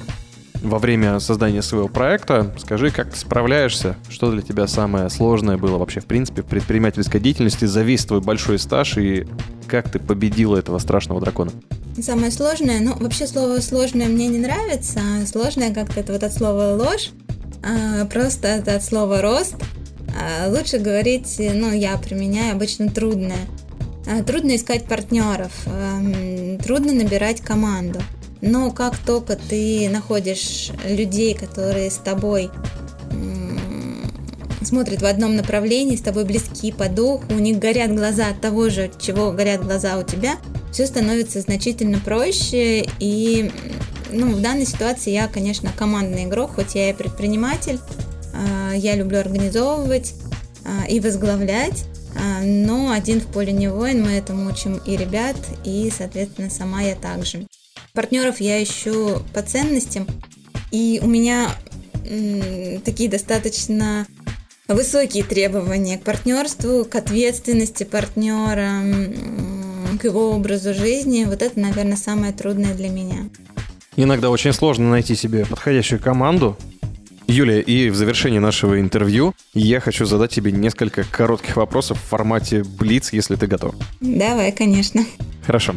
во 0.63 0.79
время 0.79 1.21
создания 1.21 1.63
своего 1.63 1.89
проекта. 1.89 2.55
Скажи, 2.59 2.91
как 2.91 3.11
ты 3.11 3.19
справляешься? 3.19 3.97
Что 4.09 4.31
для 4.31 4.43
тебя 4.43 4.67
самое 4.67 5.11
сложное 5.11 5.59
было 5.59 5.79
вообще, 5.79 6.01
в 6.01 6.07
принципе, 6.07 6.43
в 6.43 6.47
предпринимательской 6.47 7.21
деятельности 7.21 7.65
за 7.65 7.83
весь 7.83 8.05
твой 8.05 8.21
большой 8.21 8.59
стаж 8.59 8.97
и 8.99 9.27
как 9.67 9.91
ты 9.91 9.99
победила 9.99 10.57
этого 10.57 10.79
страшного 10.79 11.21
дракона? 11.21 11.53
Самое 12.01 12.31
сложное, 12.31 12.81
ну, 12.81 12.95
вообще 12.95 13.27
слово 13.27 13.61
сложное 13.61 14.09
мне 14.09 14.29
не 14.29 14.39
нравится. 14.39 15.01
Сложное 15.27 15.75
как-то 15.75 16.01
это 16.01 16.13
вот 16.13 16.23
от 16.23 16.33
слова 16.33 16.75
ложь, 16.75 17.11
а, 17.63 18.07
просто 18.07 18.49
это 18.49 18.77
от 18.77 18.85
слова 18.85 19.21
рост. 19.21 19.57
А 20.15 20.49
лучше 20.49 20.79
говорить, 20.79 21.37
ну, 21.39 21.73
я 21.73 21.97
применяю 21.97 22.53
обычно 22.53 22.89
трудное. 22.89 23.47
А, 24.07 24.23
трудно 24.23 24.57
искать 24.57 24.85
партнеров, 24.85 25.53
трудно 26.65 26.93
набирать 26.93 27.41
команду. 27.41 28.01
Но 28.43 28.71
как 28.71 28.99
только 28.99 29.37
ты 29.37 29.89
находишь 29.89 30.71
людей, 30.85 31.35
которые 31.35 31.91
с 31.91 31.97
тобой 31.97 32.51
смотрят 34.65 35.03
в 35.03 35.07
одном 35.07 35.37
направлении, 35.37 35.97
с 35.97 36.01
тобой 36.01 36.25
близки 36.25 36.73
по 36.73 36.89
духу, 36.89 37.25
у 37.31 37.39
них 37.39 37.59
горят 37.59 37.95
глаза 37.95 38.29
от 38.29 38.41
того 38.41 38.69
же, 38.69 38.91
чего 39.01 39.33
горят 39.33 39.63
глаза 39.65 39.99
у 39.99 40.03
тебя, 40.03 40.37
все 40.73 40.87
становится 40.87 41.41
значительно 41.41 41.99
проще. 41.99 42.87
И 42.99 43.51
ну, 44.11 44.33
в 44.33 44.41
данной 44.41 44.67
ситуации 44.67 45.11
я, 45.11 45.29
конечно, 45.29 45.71
командный 45.77 46.25
игрок, 46.25 46.55
хоть 46.55 46.75
я 46.75 46.91
и 46.91 46.93
предприниматель, 46.93 47.79
а, 48.35 48.73
я 48.75 48.97
люблю 48.97 49.19
организовывать 49.19 50.15
а, 50.65 50.87
и 50.89 51.01
возглавлять, 51.01 51.85
а, 52.17 52.43
но 52.43 52.91
один 52.91 53.21
в 53.21 53.27
поле 53.27 53.53
не 53.53 53.69
воин, 53.69 54.03
мы 54.03 54.13
этому 54.13 54.51
учим 54.51 54.81
и 54.87 54.97
ребят, 54.97 55.37
и, 55.65 55.93
соответственно, 55.97 56.51
сама 56.51 56.83
я 56.83 56.95
также. 56.95 57.47
Партнеров 57.95 58.41
я 58.41 58.63
ищу 58.63 59.23
по 59.35 59.43
ценностям, 59.43 60.07
и 60.71 60.99
у 61.03 61.07
меня 61.07 61.51
такие 62.87 63.11
достаточно 63.11 64.07
высокие 64.67 65.25
требования 65.25 65.99
к 65.99 66.03
партнерству, 66.03 66.87
к 66.87 66.95
ответственности 66.95 67.85
партнера, 67.85 68.81
к 70.01 70.05
его 70.05 70.31
образу 70.31 70.73
жизни. 70.73 71.25
Вот 71.25 71.43
это, 71.43 71.61
наверное, 71.61 71.99
самое 71.99 72.33
трудное 72.33 72.75
для 72.75 72.89
меня. 72.89 73.29
Иногда 73.97 74.31
очень 74.31 74.55
сложно 74.55 74.89
найти 74.89 75.15
себе 75.15 75.45
подходящую 75.45 76.01
команду. 76.01 76.57
Юлия, 77.27 77.61
и 77.61 77.91
в 77.91 77.95
завершении 77.95 78.39
нашего 78.39 78.81
интервью 78.81 79.35
я 79.53 79.81
хочу 79.81 80.07
задать 80.07 80.31
тебе 80.31 80.51
несколько 80.51 81.05
коротких 81.05 81.57
вопросов 81.57 81.99
в 81.99 82.09
формате 82.09 82.65
Блиц, 82.65 83.13
если 83.13 83.37
ты 83.37 83.47
готов. 83.47 83.75
Давай, 84.01 84.51
конечно. 84.51 85.05
Хорошо. 85.47 85.75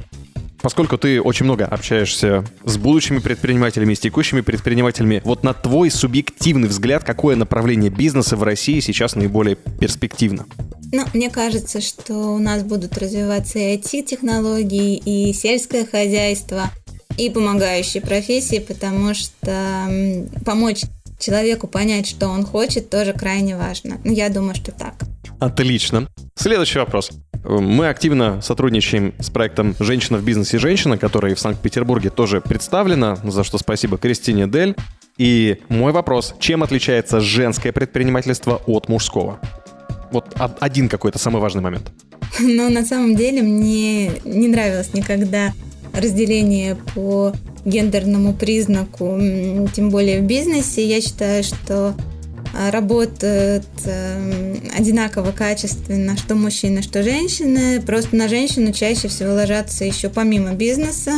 Поскольку 0.62 0.98
ты 0.98 1.22
очень 1.22 1.46
много 1.46 1.66
общаешься 1.66 2.44
с 2.64 2.78
будущими 2.78 3.20
предпринимателями, 3.20 3.94
с 3.94 4.00
текущими 4.00 4.42
предпринимателями, 4.42 5.22
вот 5.24 5.44
на 5.44 5.54
твой 5.54 5.92
субъективный 5.92 6.68
взгляд, 6.68 7.04
какое 7.04 7.36
направление 7.36 7.92
бизнеса 7.92 8.36
в 8.36 8.44
России 8.44 8.80
сейчас 8.80 9.16
наиболее 9.16 9.56
перспективно? 9.56 10.46
Ну, 10.92 11.06
мне 11.14 11.30
кажется, 11.30 11.82
что 11.82 12.14
у 12.34 12.40
нас 12.40 12.64
будут 12.64 12.98
развиваться 12.98 13.60
и 13.60 13.78
IT-технологии, 13.78 14.96
и 14.96 15.34
сельское 15.34 15.86
хозяйство, 15.86 16.72
и 17.18 17.30
помогающие 17.30 18.02
профессии, 18.02 18.60
потому 18.60 19.14
что 19.14 19.90
помочь 20.46 20.84
человеку 21.20 21.68
понять, 21.68 22.08
что 22.08 22.28
он 22.28 22.46
хочет, 22.46 22.90
тоже 22.90 23.14
крайне 23.14 23.58
важно. 23.58 24.00
Ну, 24.04 24.14
я 24.14 24.30
думаю, 24.30 24.56
что 24.56 24.72
так. 24.72 24.96
Отлично. 25.40 26.08
Следующий 26.36 26.80
вопрос. 26.80 27.12
Мы 27.48 27.90
активно 27.90 28.42
сотрудничаем 28.42 29.14
с 29.20 29.30
проектом 29.30 29.76
«Женщина 29.80 30.18
в 30.18 30.24
бизнесе. 30.24 30.58
Женщина», 30.58 30.98
который 30.98 31.36
в 31.36 31.40
Санкт-Петербурге 31.40 32.10
тоже 32.10 32.42
представлена, 32.42 33.18
за 33.24 33.44
что 33.44 33.58
спасибо 33.58 33.98
Кристине 33.98 34.48
Дель. 34.48 34.76
И 35.18 35.60
мой 35.70 35.92
вопрос, 35.92 36.36
чем 36.40 36.64
отличается 36.64 37.22
женское 37.22 37.72
предпринимательство 37.72 38.62
от 38.66 38.90
мужского? 38.90 39.40
Вот 40.12 40.36
один 40.60 40.90
какой-то 40.90 41.20
самый 41.20 41.42
важный 41.42 41.62
момент. 41.62 41.92
Ну, 42.40 42.70
на 42.70 42.84
самом 42.84 43.16
деле, 43.16 43.42
мне 43.42 44.12
не 44.26 44.48
нравилось 44.48 44.94
никогда 44.94 45.54
разделение 45.94 46.76
по 46.94 47.34
гендерному 47.64 48.34
признаку, 48.34 49.18
тем 49.74 49.90
более 49.90 50.22
в 50.22 50.26
бизнесе. 50.26 50.86
Я 50.86 51.02
считаю, 51.02 51.44
что 51.44 51.94
работают 52.72 53.66
эм, 53.86 54.58
одинаково 54.78 55.32
качественно, 55.32 56.18
что 56.18 56.36
мужчины, 56.36 56.82
что 56.82 57.04
женщины. 57.04 57.82
Просто 57.82 58.16
на 58.16 58.28
женщину 58.28 58.72
чаще 58.72 59.08
всего 59.08 59.34
ложатся 59.34 59.84
еще 59.84 60.10
помимо 60.10 60.54
бизнеса 60.54 61.12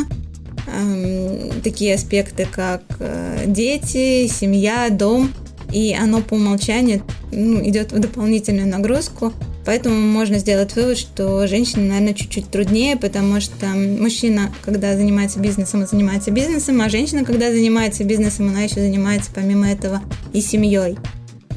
эм, 0.67 1.61
такие 1.61 1.95
аспекты, 1.95 2.47
как 2.49 2.81
э, 2.99 3.43
дети, 3.45 4.27
семья, 4.27 4.89
дом. 4.89 5.31
И 5.71 5.93
оно 5.93 6.21
по 6.21 6.35
умолчанию 6.35 7.03
ну, 7.31 7.61
идет 7.67 7.91
в 7.91 7.99
дополнительную 7.99 8.67
нагрузку. 8.67 9.33
Поэтому 9.65 9.95
можно 9.95 10.39
сделать 10.39 10.73
вывод, 10.77 10.97
что 10.97 11.45
женщине, 11.45 11.89
наверное, 11.89 12.13
чуть-чуть 12.13 12.49
труднее, 12.49 12.95
потому 12.95 13.41
что 13.41 13.65
мужчина, 13.65 14.49
когда 14.63 14.95
занимается 14.95 15.39
бизнесом, 15.39 15.85
занимается 15.85 16.31
бизнесом, 16.31 16.79
а 16.79 16.87
женщина, 16.87 17.25
когда 17.25 17.51
занимается 17.51 18.05
бизнесом, 18.05 18.47
она 18.47 18.61
еще 18.61 18.75
занимается 18.75 19.29
помимо 19.35 19.69
этого 19.69 20.01
и 20.31 20.39
семьей 20.39 20.97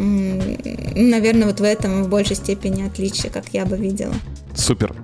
наверное, 0.00 1.46
вот 1.46 1.60
в 1.60 1.64
этом 1.64 2.02
в 2.04 2.08
большей 2.08 2.36
степени 2.36 2.86
отличие, 2.86 3.30
как 3.30 3.48
я 3.52 3.64
бы 3.66 3.76
видела. 3.76 4.14
Супер. 4.54 4.94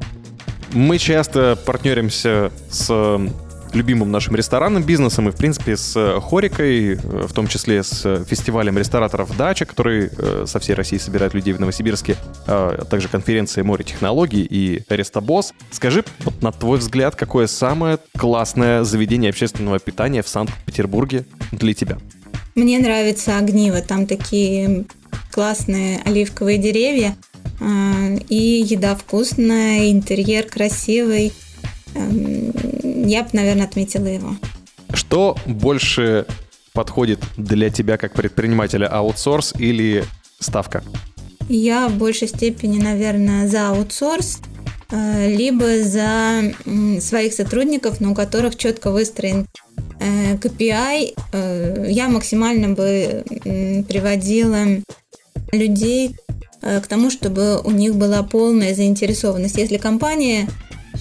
Мы 0.72 0.98
часто 0.98 1.56
партнеримся 1.64 2.50
с 2.70 2.90
любимым 3.72 4.10
нашим 4.10 4.34
ресторанным 4.36 4.82
бизнесом 4.82 5.28
и, 5.28 5.32
в 5.32 5.36
принципе, 5.36 5.76
с 5.76 6.20
Хорикой, 6.20 6.94
в 6.94 7.32
том 7.32 7.46
числе 7.46 7.82
с 7.82 8.24
фестивалем 8.24 8.78
рестораторов 8.78 9.36
«Дача», 9.36 9.66
который 9.66 10.10
э, 10.16 10.44
со 10.46 10.58
всей 10.58 10.74
России 10.74 10.96
собирает 10.96 11.34
людей 11.34 11.52
в 11.52 11.60
Новосибирске, 11.60 12.16
а 12.46 12.84
также 12.84 13.08
конференции 13.08 13.62
«Море 13.62 13.84
технологий» 13.84 14.46
и 14.48 14.82
«Рестобосс». 14.88 15.52
Скажи, 15.70 16.04
вот 16.20 16.42
на 16.42 16.52
твой 16.52 16.78
взгляд, 16.78 17.16
какое 17.16 17.46
самое 17.46 17.98
классное 18.16 18.82
заведение 18.84 19.30
общественного 19.30 19.78
питания 19.78 20.22
в 20.22 20.28
Санкт-Петербурге 20.28 21.26
для 21.52 21.74
тебя? 21.74 21.98
Мне 22.56 22.78
нравится 22.78 23.36
огниво, 23.36 23.82
там 23.82 24.06
такие 24.06 24.86
классные 25.30 26.00
оливковые 26.06 26.56
деревья, 26.56 27.14
а, 27.60 28.16
и 28.30 28.64
еда 28.66 28.96
вкусная, 28.96 29.90
интерьер 29.90 30.46
красивый. 30.46 31.34
Эм, 31.94 32.52
я 33.06 33.24
бы, 33.24 33.28
наверное, 33.34 33.66
отметила 33.66 34.06
его. 34.06 34.36
Что 34.94 35.36
больше 35.44 36.24
подходит 36.72 37.20
для 37.36 37.68
тебя 37.68 37.98
как 37.98 38.14
предпринимателя, 38.14 38.86
аутсорс 38.86 39.52
или 39.58 40.04
ставка? 40.40 40.82
Я 41.50 41.88
в 41.88 41.98
большей 41.98 42.28
степени, 42.28 42.80
наверное, 42.80 43.48
за 43.48 43.68
аутсорс, 43.68 44.40
э, 44.90 45.28
либо 45.36 45.82
за 45.82 46.54
своих 47.02 47.34
сотрудников, 47.34 48.00
но 48.00 48.12
у 48.12 48.14
которых 48.14 48.56
четко 48.56 48.90
выстроен 48.90 49.46
KPI 50.00 51.14
э, 51.32 51.86
э, 51.86 51.86
я 51.90 52.08
максимально 52.08 52.74
бы 52.74 53.24
приводила 53.88 54.82
людей 55.52 56.16
э, 56.62 56.80
к 56.80 56.86
тому, 56.86 57.10
чтобы 57.10 57.60
у 57.62 57.70
них 57.70 57.94
была 57.96 58.22
полная 58.22 58.74
заинтересованность. 58.74 59.56
Если 59.56 59.78
компания 59.78 60.48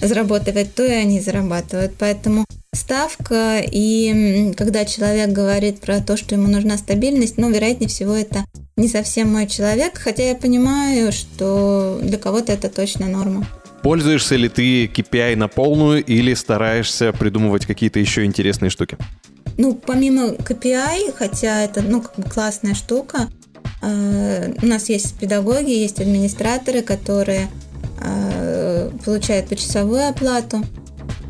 зарабатывает, 0.00 0.74
то 0.74 0.84
и 0.84 0.90
они 0.90 1.20
зарабатывают. 1.20 1.94
Поэтому 1.98 2.44
ставка 2.74 3.60
и 3.60 4.52
когда 4.56 4.84
человек 4.84 5.30
говорит 5.30 5.80
про 5.80 6.00
то, 6.00 6.16
что 6.16 6.34
ему 6.34 6.48
нужна 6.48 6.76
стабильность, 6.76 7.38
ну, 7.38 7.50
вероятнее 7.50 7.88
всего, 7.88 8.14
это 8.14 8.44
не 8.76 8.88
совсем 8.88 9.32
мой 9.32 9.46
человек, 9.46 9.98
хотя 9.98 10.28
я 10.28 10.34
понимаю, 10.34 11.12
что 11.12 11.98
для 12.02 12.18
кого-то 12.18 12.52
это 12.52 12.68
точно 12.68 13.06
норма. 13.06 13.46
Пользуешься 13.86 14.34
ли 14.34 14.48
ты 14.48 14.86
KPI 14.86 15.36
на 15.36 15.46
полную 15.46 16.04
или 16.04 16.34
стараешься 16.34 17.12
придумывать 17.12 17.66
какие-то 17.66 18.00
еще 18.00 18.24
интересные 18.24 18.68
штуки? 18.68 18.98
Ну, 19.58 19.74
помимо 19.74 20.30
KPI, 20.30 21.14
хотя 21.16 21.62
это 21.62 21.82
ну, 21.82 22.02
как 22.02 22.16
бы 22.16 22.24
классная 22.24 22.74
штука, 22.74 23.28
э, 23.82 24.54
у 24.60 24.66
нас 24.66 24.88
есть 24.88 25.16
педагоги, 25.20 25.70
есть 25.70 26.00
администраторы, 26.00 26.82
которые 26.82 27.48
э, 28.00 28.90
получают 29.04 29.50
почасовую 29.50 30.08
оплату. 30.08 30.64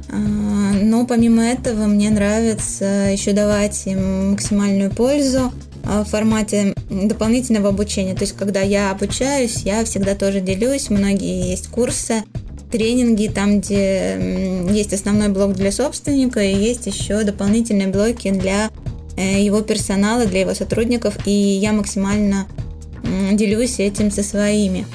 Э, 0.08 0.16
но 0.16 1.06
помимо 1.06 1.42
этого 1.42 1.84
мне 1.84 2.08
нравится 2.08 3.10
еще 3.12 3.32
давать 3.32 3.86
им 3.86 4.30
максимальную 4.30 4.90
пользу 4.90 5.52
в 5.84 6.04
формате 6.04 6.74
дополнительного 6.88 7.68
обучения. 7.68 8.14
То 8.14 8.22
есть, 8.22 8.34
когда 8.34 8.62
я 8.62 8.92
обучаюсь, 8.92 9.58
я 9.58 9.84
всегда 9.84 10.14
тоже 10.14 10.40
делюсь. 10.40 10.88
Многие 10.88 11.50
есть 11.50 11.68
курсы, 11.68 12.24
тренинги, 12.70 13.28
там, 13.28 13.60
где 13.60 14.66
есть 14.70 14.92
основной 14.92 15.28
блок 15.28 15.54
для 15.54 15.72
собственника 15.72 16.40
и 16.40 16.54
есть 16.54 16.86
еще 16.86 17.22
дополнительные 17.24 17.88
блоки 17.88 18.30
для 18.30 18.70
э, 19.16 19.42
его 19.42 19.60
персонала, 19.62 20.26
для 20.26 20.40
его 20.40 20.54
сотрудников, 20.54 21.14
и 21.26 21.30
я 21.30 21.72
максимально 21.72 22.46
делюсь 23.32 23.78
этим 23.78 24.10
со 24.10 24.22
своими 24.22 24.86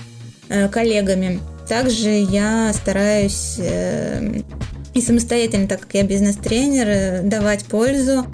э, 0.49 0.67
коллегами. 0.67 1.39
Также 1.67 2.09
я 2.09 2.73
стараюсь 2.73 3.55
э, 3.59 4.41
и 4.93 5.01
самостоятельно, 5.01 5.67
так 5.67 5.81
как 5.81 5.93
я 5.93 6.03
бизнес-тренер, 6.03 7.23
давать 7.23 7.63
пользу 7.65 8.25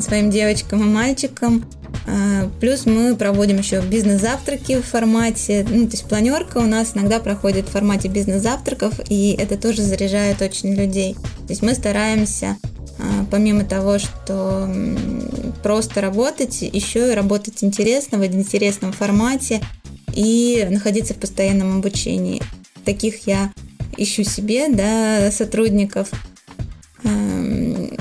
своим 0.00 0.30
девочкам 0.30 0.82
и 0.82 0.84
мальчикам, 0.84 1.64
плюс 2.60 2.86
мы 2.86 3.14
проводим 3.16 3.58
еще 3.58 3.80
бизнес-завтраки 3.80 4.80
в 4.80 4.86
формате, 4.86 5.66
ну, 5.68 5.86
то 5.86 5.92
есть 5.92 6.04
планерка 6.04 6.58
у 6.58 6.66
нас 6.66 6.92
иногда 6.94 7.20
проходит 7.20 7.68
в 7.68 7.72
формате 7.72 8.08
бизнес-завтраков, 8.08 9.00
и 9.08 9.36
это 9.38 9.56
тоже 9.56 9.82
заряжает 9.82 10.42
очень 10.42 10.74
людей. 10.74 11.14
То 11.14 11.50
есть 11.50 11.62
мы 11.62 11.74
стараемся 11.74 12.56
а, 12.98 13.26
помимо 13.30 13.64
того, 13.64 13.98
что 13.98 14.68
просто 15.62 16.00
работать, 16.00 16.62
еще 16.62 17.12
и 17.12 17.14
работать 17.14 17.62
интересно, 17.62 18.18
в 18.18 18.24
интересном 18.24 18.92
формате 18.92 19.60
и 20.14 20.66
находиться 20.70 21.14
в 21.14 21.18
постоянном 21.18 21.78
обучении. 21.78 22.42
Таких 22.84 23.26
я 23.26 23.52
ищу 23.96 24.24
себе, 24.24 24.68
да, 24.68 25.30
сотрудников. 25.30 26.10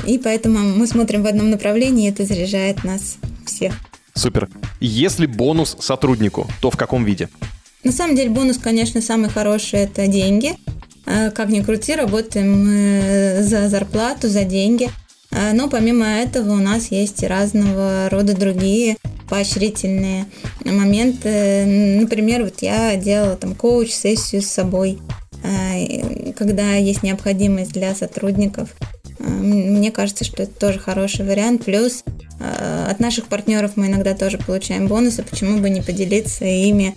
И 0.08 0.18
поэтому 0.18 0.60
мы 0.60 0.88
смотрим 0.88 1.24
в 1.24 1.28
одном 1.28 1.52
направлении, 1.52 2.08
и 2.08 2.12
это 2.12 2.26
заряжает 2.26 2.84
нас 2.84 3.18
всех. 3.46 3.74
Супер. 4.20 4.50
Если 4.82 5.26
бонус 5.28 5.78
сотруднику, 5.80 6.46
то 6.60 6.70
в 6.70 6.76
каком 6.76 7.06
виде? 7.06 7.30
На 7.86 7.94
самом 7.94 8.18
деле 8.18 8.30
бонус, 8.30 8.58
конечно, 8.58 9.02
самый 9.02 9.30
хороший– 9.30 9.80
это 9.82 10.08
деньги. 10.08 10.56
А, 11.06 11.32
Как 11.32 11.48
ни 11.48 11.62
крути, 11.62 11.96
работаем 11.96 12.66
мы 12.66 13.38
за 13.44 13.70
зарплату, 13.70 14.28
за 14.28 14.44
деньги. 14.44 14.90
А, 15.32 15.54
Но 15.54 15.70
помимо 15.70 16.06
этого 16.06 16.52
у 16.52 16.58
нас 16.58 16.92
есть 16.92 17.24
и 17.24 17.28
разного 17.28 18.10
рода 18.12 18.36
другие 18.36 18.98
поощрительные 19.30 20.26
моменты. 20.66 21.98
Например, 22.02 22.44
вот 22.44 22.62
я 22.62 22.98
делала 22.98 23.38
там 23.38 23.56
коуч-сессию 23.56 24.42
с 24.42 24.48
собой, 24.48 25.00
а, 25.46 26.34
когда 26.38 26.74
есть 26.74 27.04
необходимость 27.04 27.72
для 27.72 27.96
сотрудников. 27.96 28.76
Мне 29.20 29.92
кажется, 29.92 30.24
что 30.24 30.44
это 30.44 30.58
тоже 30.58 30.80
хороший 30.80 31.26
вариант. 31.26 31.66
Плюс 31.66 32.04
а, 32.40 32.88
от 32.90 33.00
наших 33.00 33.28
партнеров 33.28 33.74
мы 33.76 33.88
иногда 33.88 34.16
тоже 34.16 34.38
получаем 34.38 34.88
бонусы, 34.88 35.24
почему 35.24 35.60
бы 35.60 35.70
не 35.70 35.82
поделиться 35.82 36.46
ими 36.46 36.96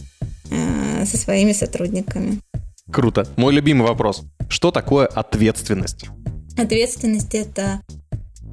а, 0.50 1.04
со 1.04 1.16
своими 1.16 1.52
сотрудниками. 1.52 2.38
Круто. 2.90 3.26
Мой 3.36 3.52
любимый 3.52 3.86
вопрос. 3.88 4.22
Что 4.48 4.70
такое 4.70 5.06
ответственность? 5.06 6.06
Ответственность 6.56 7.34
это, 7.34 7.80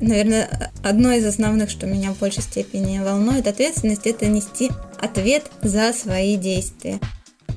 наверное, 0.02 0.72
одно 0.84 1.12
из 1.12 1.26
основных, 1.26 1.70
что 1.70 1.86
меня 1.86 2.14
в 2.14 2.20
большей 2.20 2.42
степени 2.42 3.00
волнует. 3.00 3.48
Ответственность 3.48 4.08
это 4.08 4.26
нести 4.28 4.72
ответ 5.00 5.52
за 5.62 5.94
свои 5.94 6.38
действия. 6.38 7.00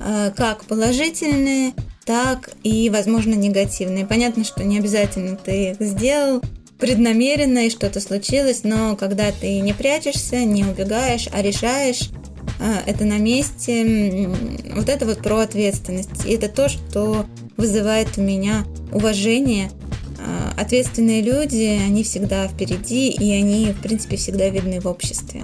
А, 0.01 0.31
Как 0.31 0.64
положительные, 0.64 1.72
так 2.04 2.50
и, 2.62 2.90
возможно, 2.90 3.34
негативные. 3.34 4.06
Понятно, 4.06 4.44
что 4.44 4.64
не 4.64 4.78
обязательно 4.78 5.36
ты 5.36 5.70
их 5.70 5.76
сделал 5.80 6.42
преднамеренно 6.78 7.66
и 7.66 7.70
что-то 7.70 8.00
случилось, 8.00 8.64
но 8.64 8.96
когда 8.96 9.30
ты 9.30 9.60
не 9.60 9.72
прячешься, 9.72 10.44
не 10.44 10.64
убегаешь, 10.64 11.28
а 11.32 11.40
решаешь 11.40 12.10
а, 12.58 12.82
это 12.86 13.04
на 13.04 13.18
месте, 13.18 14.28
вот 14.74 14.88
это 14.88 15.06
вот 15.06 15.18
про 15.18 15.38
ответственность. 15.38 16.26
И 16.26 16.32
это 16.32 16.48
то, 16.48 16.68
что 16.68 17.26
вызывает 17.56 18.18
у 18.18 18.22
меня 18.22 18.64
уважение 18.90 19.70
а, 20.18 20.60
ответственные 20.60 21.22
люди, 21.22 21.80
они 21.86 22.02
всегда 22.02 22.48
впереди, 22.48 23.10
и 23.10 23.32
они, 23.32 23.66
в 23.66 23.80
принципе, 23.80 24.16
всегда 24.16 24.48
видны 24.48 24.80
в 24.80 24.86
обществе. 24.86 25.42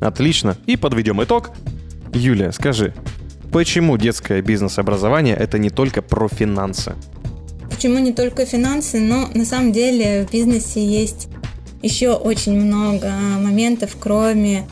Отлично. 0.00 0.56
И 0.66 0.76
подведем 0.76 1.22
итог. 1.22 1.52
Юлия, 2.12 2.50
скажи, 2.50 2.92
почему 3.56 3.96
детское 3.96 4.42
бизнес-образование 4.42 5.34
это 5.34 5.58
не 5.58 5.70
только 5.70 6.02
про 6.02 6.28
финансы? 6.28 6.92
Почему 7.70 7.98
не 8.00 8.12
только 8.12 8.44
финансы, 8.44 9.00
но 9.00 9.30
на 9.32 9.46
самом 9.46 9.72
деле 9.72 10.26
в 10.26 10.30
бизнесе 10.30 10.84
есть 10.84 11.28
еще 11.82 12.12
очень 12.12 12.52
много 12.60 13.10
моментов, 13.40 13.96
кроме 13.98 14.66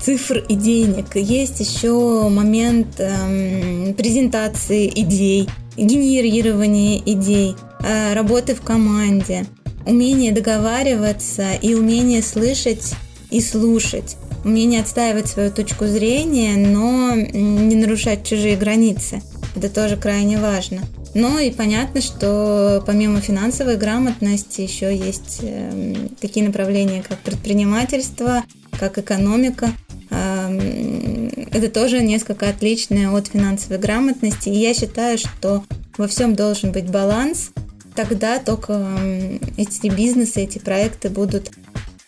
цифр 0.00 0.44
и 0.48 0.54
денег. 0.54 1.16
Есть 1.16 1.58
еще 1.58 2.28
момент 2.28 3.00
эм, 3.00 3.94
презентации 3.94 4.86
идей, 4.94 5.48
генерирования 5.76 7.02
идей, 7.04 7.56
э, 7.82 8.14
работы 8.14 8.54
в 8.54 8.60
команде, 8.60 9.44
умение 9.84 10.30
договариваться 10.30 11.54
и 11.60 11.74
умение 11.74 12.22
слышать 12.22 12.94
и 13.28 13.40
слушать. 13.40 14.16
Умение 14.44 14.80
отстаивать 14.80 15.28
свою 15.28 15.50
точку 15.50 15.86
зрения, 15.86 16.56
но 16.56 17.14
не 17.14 17.76
нарушать 17.76 18.26
чужие 18.26 18.56
границы. 18.56 19.22
Это 19.54 19.68
тоже 19.68 19.96
крайне 19.96 20.38
важно. 20.38 20.80
Ну 21.14 21.38
и 21.38 21.50
понятно, 21.50 22.00
что 22.00 22.82
помимо 22.86 23.20
финансовой 23.20 23.76
грамотности 23.76 24.60
еще 24.60 24.96
есть 24.96 25.40
эм, 25.42 26.10
такие 26.20 26.46
направления, 26.46 27.02
как 27.06 27.18
предпринимательство, 27.18 28.44
как 28.78 28.98
экономика. 28.98 29.70
Эм, 30.10 31.28
Это 31.52 31.68
тоже 31.68 32.00
несколько 32.00 32.48
отличное 32.48 33.10
от 33.10 33.26
финансовой 33.26 33.78
грамотности. 33.78 34.48
И 34.50 34.58
я 34.58 34.72
считаю, 34.72 35.18
что 35.18 35.64
во 35.98 36.06
всем 36.06 36.36
должен 36.36 36.70
быть 36.70 36.88
баланс. 36.88 37.50
Тогда 37.96 38.38
только 38.38 38.72
эм, 38.74 39.40
эти 39.56 39.88
бизнесы, 39.88 40.42
эти 40.42 40.58
проекты 40.58 41.10
будут 41.10 41.50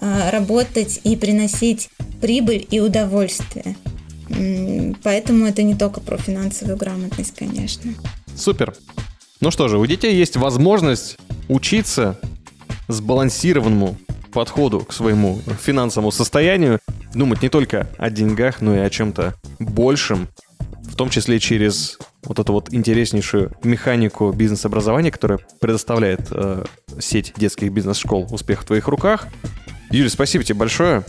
работать 0.03 1.01
и 1.05 1.17
приносить 1.17 1.89
прибыль 2.21 2.67
и 2.71 2.81
удовольствие. 2.81 3.77
Поэтому 5.03 5.47
это 5.47 5.63
не 5.63 5.75
только 5.75 6.01
про 6.01 6.17
финансовую 6.17 6.77
грамотность, 6.77 7.35
конечно. 7.35 7.93
Супер. 8.35 8.75
Ну 9.41 9.51
что 9.51 9.69
же, 9.69 9.79
у 9.79 9.87
детей 9.87 10.15
есть 10.15 10.37
возможность 10.37 11.17
учиться 11.49 12.19
сбалансированному 12.89 13.97
подходу 14.33 14.81
к 14.81 14.93
своему 14.93 15.41
финансовому 15.61 16.11
состоянию, 16.11 16.79
думать 17.15 17.43
не 17.43 17.49
только 17.49 17.89
о 17.99 18.11
деньгах, 18.11 18.61
но 18.61 18.75
и 18.75 18.79
о 18.79 18.89
чем-то 18.89 19.35
большем, 19.59 20.29
в 20.83 20.97
том 20.97 21.11
числе 21.11 21.39
через 21.39 21.99
вот 22.23 22.39
эту 22.39 22.53
вот 22.53 22.73
интереснейшую 22.73 23.53
механику 23.63 24.33
бизнес-образования, 24.33 25.11
которая 25.11 25.39
предоставляет 25.61 26.29
э, 26.31 26.65
сеть 27.01 27.33
детских 27.37 27.73
бизнес-школ 27.73 28.29
«Успех 28.31 28.63
в 28.63 28.65
твоих 28.65 28.89
руках». 28.89 29.27
Юля, 29.93 30.09
спасибо 30.09 30.43
тебе 30.43 30.59
большое 30.59 31.05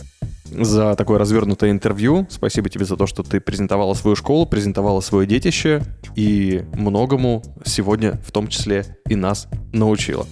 за 0.52 0.94
такое 0.94 1.18
развернутое 1.18 1.70
интервью. 1.70 2.26
Спасибо 2.28 2.68
тебе 2.68 2.84
за 2.84 2.98
то, 2.98 3.06
что 3.06 3.22
ты 3.22 3.40
презентовала 3.40 3.94
свою 3.94 4.14
школу, 4.14 4.44
презентовала 4.44 5.00
свое 5.00 5.26
детище 5.26 5.82
и 6.16 6.64
многому 6.74 7.42
сегодня, 7.64 8.20
в 8.26 8.30
том 8.30 8.48
числе 8.48 8.84
и 9.08 9.16
нас, 9.16 9.48
научила. 9.72 10.26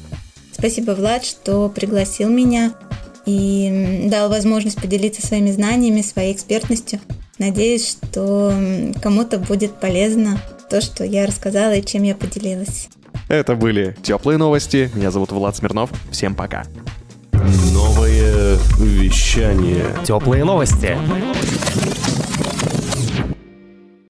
Спасибо, 0.52 0.90
Влад, 0.90 1.24
что 1.24 1.70
пригласил 1.70 2.28
меня 2.28 2.74
и 3.24 4.06
дал 4.10 4.28
возможность 4.28 4.80
поделиться 4.80 5.26
своими 5.26 5.50
знаниями, 5.50 6.02
своей 6.02 6.34
экспертностью. 6.34 7.00
Надеюсь, 7.38 7.88
что 7.88 8.52
кому-то 9.02 9.38
будет 9.38 9.80
полезно 9.80 10.38
то, 10.68 10.82
что 10.82 11.04
я 11.04 11.26
рассказала 11.26 11.74
и 11.74 11.82
чем 11.82 12.02
я 12.02 12.14
поделилась. 12.14 12.90
Это 13.28 13.54
были 13.56 13.96
теплые 14.02 14.36
новости. 14.36 14.90
Меня 14.94 15.10
зовут 15.10 15.32
Влад 15.32 15.56
Смирнов. 15.56 15.90
Всем 16.10 16.34
пока. 16.34 16.64
Новое 17.72 18.56
вещание. 18.78 19.86
Теплые 20.04 20.44
новости. 20.44 20.96